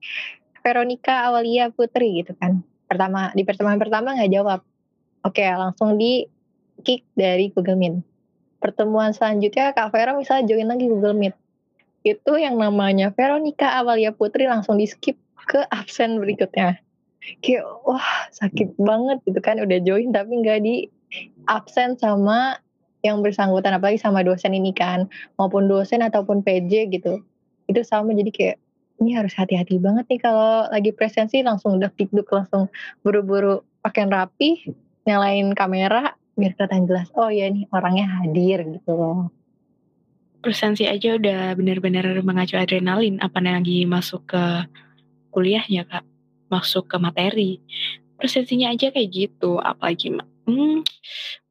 Veronica 0.61 1.27
Awalia 1.27 1.69
Putri 1.73 2.23
gitu 2.23 2.37
kan. 2.37 2.61
Pertama 2.85 3.33
di 3.33 3.43
pertemuan 3.43 3.77
pertama 3.81 4.13
nggak 4.15 4.31
jawab. 4.31 4.59
Oke, 5.21 5.45
langsung 5.45 6.01
di 6.01 6.25
kick 6.81 7.05
dari 7.13 7.53
Google 7.53 7.77
Meet. 7.77 7.95
Pertemuan 8.61 9.13
selanjutnya 9.13 9.73
Kak 9.73 9.93
Vera 9.93 10.13
misalnya 10.17 10.49
join 10.49 10.69
lagi 10.69 10.85
Google 10.89 11.17
Meet. 11.17 11.35
Itu 12.01 12.37
yang 12.37 12.57
namanya 12.57 13.13
Veronica 13.13 13.77
Awalia 13.77 14.13
Putri 14.13 14.49
langsung 14.49 14.81
di 14.81 14.89
skip 14.89 15.17
ke 15.45 15.61
absen 15.69 16.17
berikutnya. 16.17 16.81
Kayak 17.45 17.65
wah 17.85 18.09
sakit 18.33 18.81
banget 18.81 19.21
gitu 19.29 19.37
kan 19.45 19.61
udah 19.61 19.77
join 19.85 20.09
tapi 20.09 20.41
nggak 20.41 20.59
di 20.65 20.89
absen 21.45 21.93
sama 22.01 22.57
yang 23.05 23.21
bersangkutan 23.21 23.77
apalagi 23.77 24.01
sama 24.01 24.21
dosen 24.21 24.53
ini 24.53 24.73
kan 24.73 25.09
maupun 25.37 25.65
dosen 25.65 26.05
ataupun 26.05 26.45
PJ 26.45 26.89
gitu 26.93 27.21
itu 27.69 27.81
sama 27.85 28.13
jadi 28.13 28.31
kayak 28.33 28.57
ini 29.01 29.17
harus 29.17 29.33
hati-hati 29.33 29.81
banget 29.81 30.05
nih 30.07 30.21
kalau 30.21 30.69
lagi 30.69 30.93
presensi 30.93 31.41
langsung 31.41 31.81
udah 31.81 31.89
duk 31.89 32.29
langsung 32.29 32.69
buru-buru 33.01 33.65
pakaian 33.81 34.13
rapi 34.13 34.69
nyalain 35.09 35.57
kamera 35.57 36.13
biar 36.37 36.53
kelihatan 36.53 36.85
jelas 36.85 37.09
oh 37.17 37.33
ya 37.33 37.49
nih 37.49 37.65
orangnya 37.73 38.05
hadir 38.21 38.61
gitu 38.61 38.93
loh. 38.93 39.33
Presensi 40.41 40.89
aja 40.89 41.17
udah 41.17 41.53
bener-bener 41.53 42.05
mengacu 42.25 42.57
adrenalin 42.57 43.21
apa 43.21 43.41
lagi 43.41 43.85
masuk 43.85 44.25
ke 44.25 44.43
kuliahnya 45.29 45.85
kak? 45.85 46.05
Masuk 46.49 46.89
ke 46.89 46.97
materi. 46.97 47.51
Presensinya 48.17 48.73
aja 48.73 48.89
kayak 48.89 49.09
gitu 49.09 49.61
apalagi 49.61 50.17
hmm, 50.49 50.81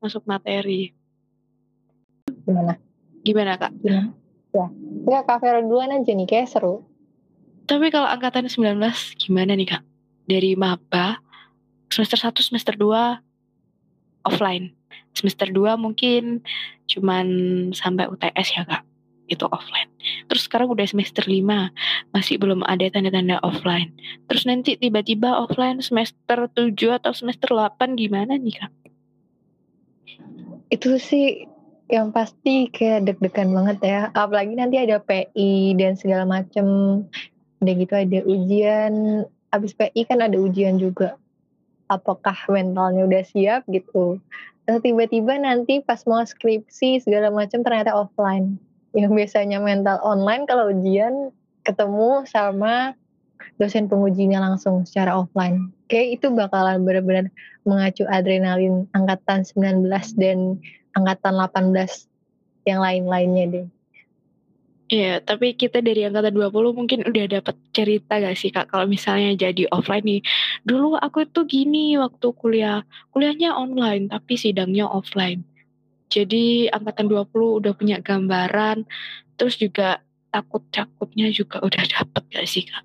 masuk 0.03 0.27
materi. 0.27 0.91
Gimana? 2.47 2.75
Gimana 3.23 3.53
kak? 3.59 3.75
Gimana? 3.79 4.11
Ya 4.51 4.67
Enggak, 5.07 5.23
Kak 5.31 5.39
Vera 5.47 5.63
duluan 5.63 5.95
aja 5.95 6.11
nih, 6.11 6.27
kayak 6.27 6.51
seru. 6.51 6.90
Tapi 7.71 7.87
kalau 7.95 8.11
angkatan 8.11 8.51
19 8.51 8.83
gimana 9.15 9.55
nih 9.55 9.79
Kak? 9.79 9.87
Dari 10.27 10.59
maba 10.59 11.23
semester 11.87 12.19
1 12.19 12.35
semester 12.43 12.75
2 12.75 14.27
offline. 14.27 14.75
Semester 15.15 15.47
2 15.55 15.79
mungkin 15.79 16.43
cuman 16.91 17.27
sampai 17.71 18.11
UTS 18.11 18.59
ya 18.59 18.67
Kak. 18.67 18.83
Itu 19.31 19.47
offline. 19.47 19.87
Terus 20.27 20.51
sekarang 20.51 20.75
udah 20.75 20.83
semester 20.83 21.23
5 21.23 21.47
masih 22.11 22.43
belum 22.43 22.67
ada 22.67 22.91
tanda-tanda 22.91 23.39
offline. 23.47 23.95
Terus 24.27 24.51
nanti 24.51 24.75
tiba-tiba 24.75 25.31
offline 25.39 25.79
semester 25.79 26.51
7 26.51 26.75
atau 26.75 27.15
semester 27.15 27.55
8 27.55 27.95
gimana 27.95 28.35
nih 28.35 28.67
Kak? 28.67 28.73
Itu 30.75 30.99
sih 30.99 31.47
yang 31.87 32.11
pasti 32.11 32.67
kayak 32.67 33.07
deg-degan 33.07 33.55
banget 33.55 33.79
ya. 33.79 34.01
Apalagi 34.11 34.59
nanti 34.59 34.83
ada 34.83 34.99
PI 34.99 35.79
dan 35.79 35.95
segala 35.95 36.27
macem 36.27 36.67
udah 37.61 37.75
gitu 37.77 37.95
ada 37.97 38.19
ujian. 38.25 38.93
Habis 39.53 39.73
PI 39.77 40.09
kan 40.09 40.25
ada 40.25 40.37
ujian 40.41 40.81
juga. 40.81 41.21
Apakah 41.91 42.37
mentalnya 42.49 43.05
udah 43.05 43.23
siap 43.27 43.67
gitu. 43.69 44.19
Tiba-tiba 44.65 45.35
nanti 45.43 45.83
pas 45.83 45.99
mau 46.07 46.23
skripsi 46.23 47.03
segala 47.03 47.29
macam 47.35 47.67
ternyata 47.67 47.91
offline. 47.93 48.57
Yang 48.95 49.13
biasanya 49.19 49.59
mental 49.59 49.99
online 50.03 50.47
kalau 50.47 50.71
ujian 50.71 51.35
ketemu 51.67 52.25
sama 52.31 52.95
dosen 53.59 53.91
pengujinya 53.91 54.39
langsung 54.39 54.87
secara 54.87 55.19
offline. 55.19 55.75
Kayak 55.91 56.23
itu 56.23 56.27
bakalan 56.31 56.87
benar-benar 56.87 57.27
mengacu 57.67 58.07
adrenalin 58.07 58.87
angkatan 58.95 59.43
19 59.43 59.91
dan 60.17 60.57
angkatan 60.95 61.35
18 61.35 61.75
yang 62.71 62.79
lain-lainnya 62.79 63.45
deh 63.51 63.67
Iya, 64.91 65.23
tapi 65.23 65.55
kita 65.55 65.79
dari 65.79 66.03
angkatan 66.03 66.35
20 66.35 66.75
mungkin 66.75 67.07
udah 67.07 67.25
dapat 67.31 67.55
cerita 67.71 68.19
gak 68.19 68.35
sih 68.35 68.51
Kak 68.51 68.75
kalau 68.75 68.91
misalnya 68.91 69.39
jadi 69.39 69.71
offline 69.71 70.03
nih. 70.03 70.21
Dulu 70.67 70.99
aku 70.99 71.31
itu 71.31 71.47
gini 71.47 71.95
waktu 71.95 72.27
kuliah. 72.35 72.83
Kuliahnya 73.15 73.55
online 73.55 74.11
tapi 74.11 74.35
sidangnya 74.35 74.91
offline. 74.91 75.47
Jadi 76.11 76.67
angkatan 76.75 77.07
20 77.07 77.63
udah 77.63 77.73
punya 77.79 78.03
gambaran 78.03 78.83
terus 79.39 79.63
juga 79.63 80.03
takut-takutnya 80.35 81.31
juga 81.31 81.63
udah 81.71 81.85
dapet 81.87 82.23
gak 82.35 82.47
sih 82.51 82.67
Kak? 82.67 82.83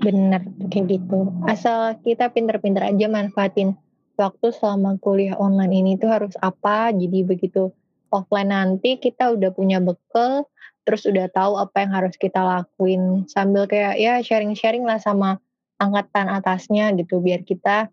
Bener 0.00 0.48
kayak 0.72 0.88
gitu. 0.88 1.28
Asal 1.44 2.00
kita 2.00 2.32
pinter-pinter 2.32 2.88
aja 2.88 3.04
manfaatin 3.04 3.76
waktu 4.16 4.48
selama 4.56 4.96
kuliah 4.96 5.36
online 5.36 5.84
ini 5.84 5.92
tuh 6.00 6.08
harus 6.08 6.32
apa. 6.40 6.88
Jadi 6.96 7.20
begitu 7.20 7.76
offline 8.10 8.50
nanti 8.50 8.98
kita 8.98 9.34
udah 9.34 9.50
punya 9.54 9.78
bekal 9.78 10.46
terus 10.84 11.06
udah 11.06 11.30
tahu 11.30 11.54
apa 11.60 11.86
yang 11.86 11.92
harus 11.94 12.14
kita 12.18 12.42
lakuin 12.42 13.24
sambil 13.30 13.70
kayak 13.70 13.96
ya 14.00 14.18
sharing-sharing 14.20 14.82
lah 14.82 14.98
sama 14.98 15.38
angkatan 15.80 16.28
atasnya 16.28 16.92
gitu 16.98 17.22
biar 17.22 17.46
kita 17.46 17.88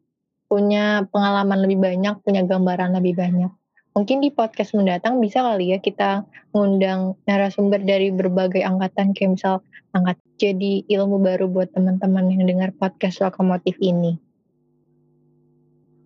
punya 0.48 1.04
pengalaman 1.12 1.64
lebih 1.68 1.80
banyak, 1.80 2.16
punya 2.24 2.42
gambaran 2.48 2.96
lebih 2.96 3.20
banyak. 3.20 3.52
Mungkin 3.94 4.22
di 4.22 4.30
podcast 4.30 4.78
mendatang 4.78 5.18
bisa 5.18 5.42
kali 5.42 5.74
ya 5.74 5.82
kita 5.82 6.24
ngundang 6.54 7.18
narasumber 7.26 7.82
dari 7.82 8.14
berbagai 8.14 8.62
angkatan 8.62 9.12
kayak 9.12 9.36
misal 9.36 9.56
angkat 9.92 10.22
jadi 10.38 10.86
ilmu 10.86 11.18
baru 11.18 11.50
buat 11.50 11.74
teman-teman 11.74 12.30
yang 12.30 12.46
dengar 12.46 12.70
podcast 12.78 13.26
lokomotif 13.26 13.74
ini. 13.82 14.22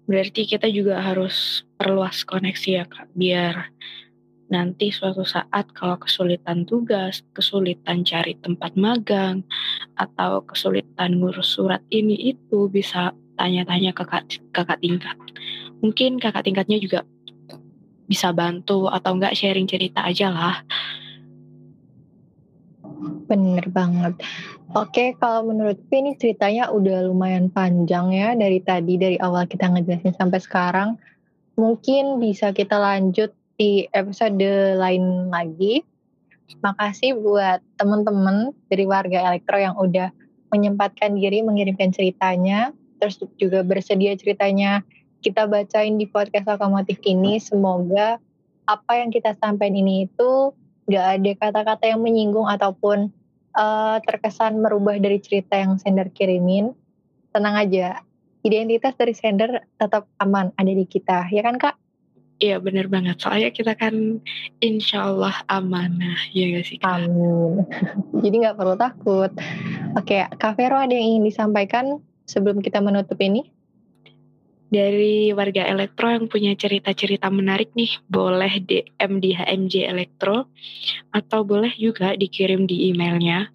Berarti 0.08 0.48
kita 0.48 0.72
juga 0.72 1.04
harus 1.04 1.68
perluas 1.76 2.24
koneksi 2.24 2.70
ya 2.72 2.86
Kak, 2.88 3.12
biar 3.12 3.56
nanti 4.52 4.92
suatu 4.92 5.24
saat 5.24 5.72
kalau 5.72 5.96
kesulitan 5.96 6.68
tugas, 6.68 7.24
kesulitan 7.32 8.04
cari 8.04 8.36
tempat 8.38 8.76
magang, 8.76 9.48
atau 9.96 10.44
kesulitan 10.44 11.18
ngurus 11.18 11.56
surat 11.56 11.80
ini 11.88 12.36
itu 12.36 12.68
bisa 12.68 13.16
tanya-tanya 13.40 13.96
ke 13.96 14.04
kakak, 14.04 14.24
kakak 14.52 14.80
tingkat. 14.84 15.18
Mungkin 15.80 16.20
kakak 16.20 16.46
tingkatnya 16.46 16.78
juga 16.78 17.08
bisa 18.06 18.36
bantu 18.36 18.92
atau 18.92 19.16
enggak 19.16 19.34
sharing 19.40 19.66
cerita 19.66 20.04
aja 20.04 20.28
lah. 20.30 20.62
Bener 23.32 23.66
banget. 23.72 24.20
Oke, 24.72 25.16
kalau 25.20 25.52
menurut 25.52 25.80
ini 25.92 26.16
ceritanya 26.20 26.72
udah 26.72 27.08
lumayan 27.08 27.48
panjang 27.48 28.12
ya 28.12 28.36
dari 28.36 28.60
tadi, 28.60 29.00
dari 29.00 29.18
awal 29.20 29.48
kita 29.48 29.72
ngejelasin 29.72 30.16
sampai 30.16 30.40
sekarang. 30.44 30.90
Mungkin 31.56 32.20
bisa 32.20 32.56
kita 32.56 32.80
lanjut 32.80 33.36
di 33.62 33.86
episode 33.94 34.42
lain 34.82 35.30
lagi. 35.30 35.86
Makasih 36.66 37.14
buat 37.22 37.62
teman-teman 37.78 38.58
dari 38.74 38.90
warga 38.90 39.22
elektro 39.30 39.62
yang 39.62 39.78
udah 39.78 40.10
menyempatkan 40.50 41.14
diri 41.14 41.46
mengirimkan 41.46 41.94
ceritanya, 41.94 42.74
terus 42.98 43.22
juga 43.38 43.62
bersedia 43.62 44.18
ceritanya 44.18 44.82
kita 45.22 45.46
bacain 45.46 46.02
di 46.02 46.10
podcast 46.10 46.50
lokomotif 46.50 46.98
ini. 47.06 47.38
Semoga 47.38 48.18
apa 48.66 48.92
yang 48.98 49.14
kita 49.14 49.38
sampaikan 49.38 49.78
ini 49.78 50.10
itu 50.10 50.52
gak 50.90 51.22
ada 51.22 51.32
kata-kata 51.38 51.86
yang 51.86 52.02
menyinggung 52.02 52.50
ataupun 52.50 53.14
uh, 53.54 54.02
terkesan 54.04 54.58
merubah 54.60 54.98
dari 54.98 55.22
cerita 55.22 55.56
yang 55.56 55.78
sender 55.78 56.10
kirimin. 56.10 56.74
Tenang 57.32 57.56
aja, 57.56 58.02
identitas 58.44 58.98
dari 58.98 59.14
sender 59.16 59.70
tetap 59.80 60.10
aman 60.20 60.52
ada 60.58 60.74
di 60.74 60.84
kita, 60.84 61.32
ya 61.32 61.46
kan 61.46 61.56
kak? 61.62 61.81
Iya 62.42 62.58
bener 62.58 62.90
banget, 62.90 63.22
soalnya 63.22 63.54
kita 63.54 63.78
kan 63.78 64.18
insya 64.58 65.14
Allah 65.14 65.46
amanah, 65.46 66.18
ya 66.34 66.58
gak 66.58 66.66
sih 66.66 66.82
kak? 66.82 67.06
Amin. 67.06 67.70
Jadi 68.26 68.36
gak 68.42 68.58
perlu 68.58 68.74
takut. 68.74 69.30
Oke, 69.94 70.26
Kak 70.26 70.58
Vero 70.58 70.82
ada 70.82 70.90
yang 70.90 71.22
ingin 71.22 71.30
disampaikan 71.30 72.02
sebelum 72.26 72.66
kita 72.66 72.82
menutup 72.82 73.22
ini? 73.22 73.46
dari 74.72 75.36
warga 75.36 75.68
elektro 75.68 76.08
yang 76.08 76.32
punya 76.32 76.56
cerita-cerita 76.56 77.28
menarik 77.28 77.76
nih, 77.76 77.92
boleh 78.08 78.64
DM 78.64 79.20
di 79.20 79.36
HMJ 79.36 79.92
Elektro 79.92 80.48
atau 81.12 81.44
boleh 81.44 81.76
juga 81.76 82.16
dikirim 82.16 82.64
di 82.64 82.88
emailnya. 82.88 83.52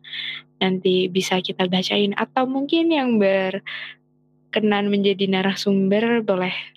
Nanti 0.61 1.09
bisa 1.09 1.41
kita 1.41 1.73
bacain 1.73 2.13
atau 2.13 2.45
mungkin 2.45 2.93
yang 2.93 3.17
berkenan 3.17 4.93
menjadi 4.93 5.25
narasumber 5.25 6.21
boleh 6.21 6.76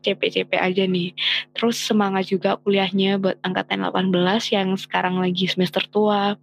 CP-CP 0.00 0.56
aja 0.56 0.84
nih. 0.84 1.12
Terus 1.52 1.76
semangat 1.80 2.28
juga 2.28 2.56
kuliahnya 2.60 3.20
buat 3.20 3.36
angkatan 3.44 3.84
18 3.84 4.56
yang 4.56 4.68
sekarang 4.76 5.20
lagi 5.20 5.46
semester 5.46 5.84
tua 5.88 6.36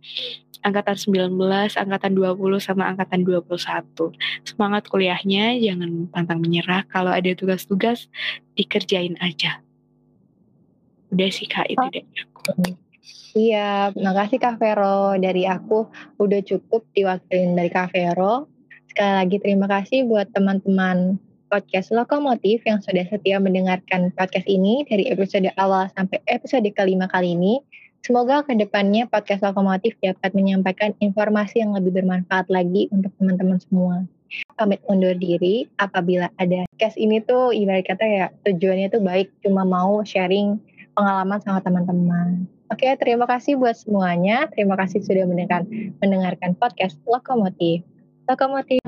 angkatan 0.66 0.98
19, 0.98 1.38
angkatan 1.78 2.12
20 2.18 2.60
sama 2.60 2.90
angkatan 2.90 3.24
21. 3.24 4.12
Semangat 4.44 4.90
kuliahnya, 4.90 5.56
jangan 5.62 6.12
pantang 6.12 6.42
menyerah. 6.42 6.84
Kalau 6.90 7.14
ada 7.14 7.30
tugas-tugas, 7.38 8.10
dikerjain 8.58 9.16
aja. 9.22 9.62
Udah 11.14 11.30
sih 11.32 11.48
Kak, 11.48 11.72
itu 11.72 11.86
dari 11.88 12.12
aku. 12.20 12.42
Iya, 13.38 13.94
makasih 13.94 14.42
Kak 14.42 14.58
Vero. 14.60 15.16
Dari 15.16 15.48
aku 15.48 15.88
udah 16.20 16.42
cukup 16.44 16.84
diwakilin 16.92 17.56
dari 17.56 17.70
Kak 17.72 17.94
Vero. 17.96 18.50
Sekali 18.92 19.14
lagi 19.24 19.38
terima 19.40 19.70
kasih 19.70 20.10
buat 20.10 20.28
teman-teman 20.34 21.22
podcast 21.48 21.96
Lokomotif 21.96 22.64
yang 22.68 22.84
sudah 22.84 23.08
setia 23.08 23.40
mendengarkan 23.40 24.12
podcast 24.14 24.46
ini 24.46 24.84
dari 24.84 25.08
episode 25.08 25.48
awal 25.56 25.88
sampai 25.96 26.20
episode 26.28 26.68
kelima 26.76 27.08
kali 27.08 27.34
ini. 27.34 27.64
Semoga 28.04 28.44
ke 28.44 28.56
depannya 28.56 29.08
podcast 29.08 29.44
Lokomotif 29.44 29.96
dapat 30.00 30.32
menyampaikan 30.36 30.96
informasi 31.00 31.64
yang 31.64 31.76
lebih 31.76 31.96
bermanfaat 31.96 32.48
lagi 32.48 32.88
untuk 32.92 33.12
teman-teman 33.20 33.60
semua. 33.60 34.04
Pamit 34.60 34.84
undur 34.92 35.16
diri 35.16 35.68
apabila 35.80 36.28
ada 36.36 36.68
podcast 36.76 37.00
ini 37.00 37.24
tuh 37.24 37.56
ibarat 37.56 37.88
kata 37.88 38.06
ya 38.06 38.26
tujuannya 38.44 38.92
tuh 38.92 39.00
baik 39.00 39.32
cuma 39.44 39.64
mau 39.64 40.04
sharing 40.04 40.60
pengalaman 40.96 41.40
sama 41.44 41.60
teman-teman. 41.64 42.48
Oke, 42.68 42.92
terima 43.00 43.24
kasih 43.24 43.56
buat 43.56 43.80
semuanya. 43.80 44.52
Terima 44.52 44.76
kasih 44.76 45.00
sudah 45.00 45.24
mendengarkan 45.24 45.96
mendengarkan 46.04 46.52
podcast 46.60 47.00
Lokomotif. 47.08 47.88
Lokomotif 48.28 48.84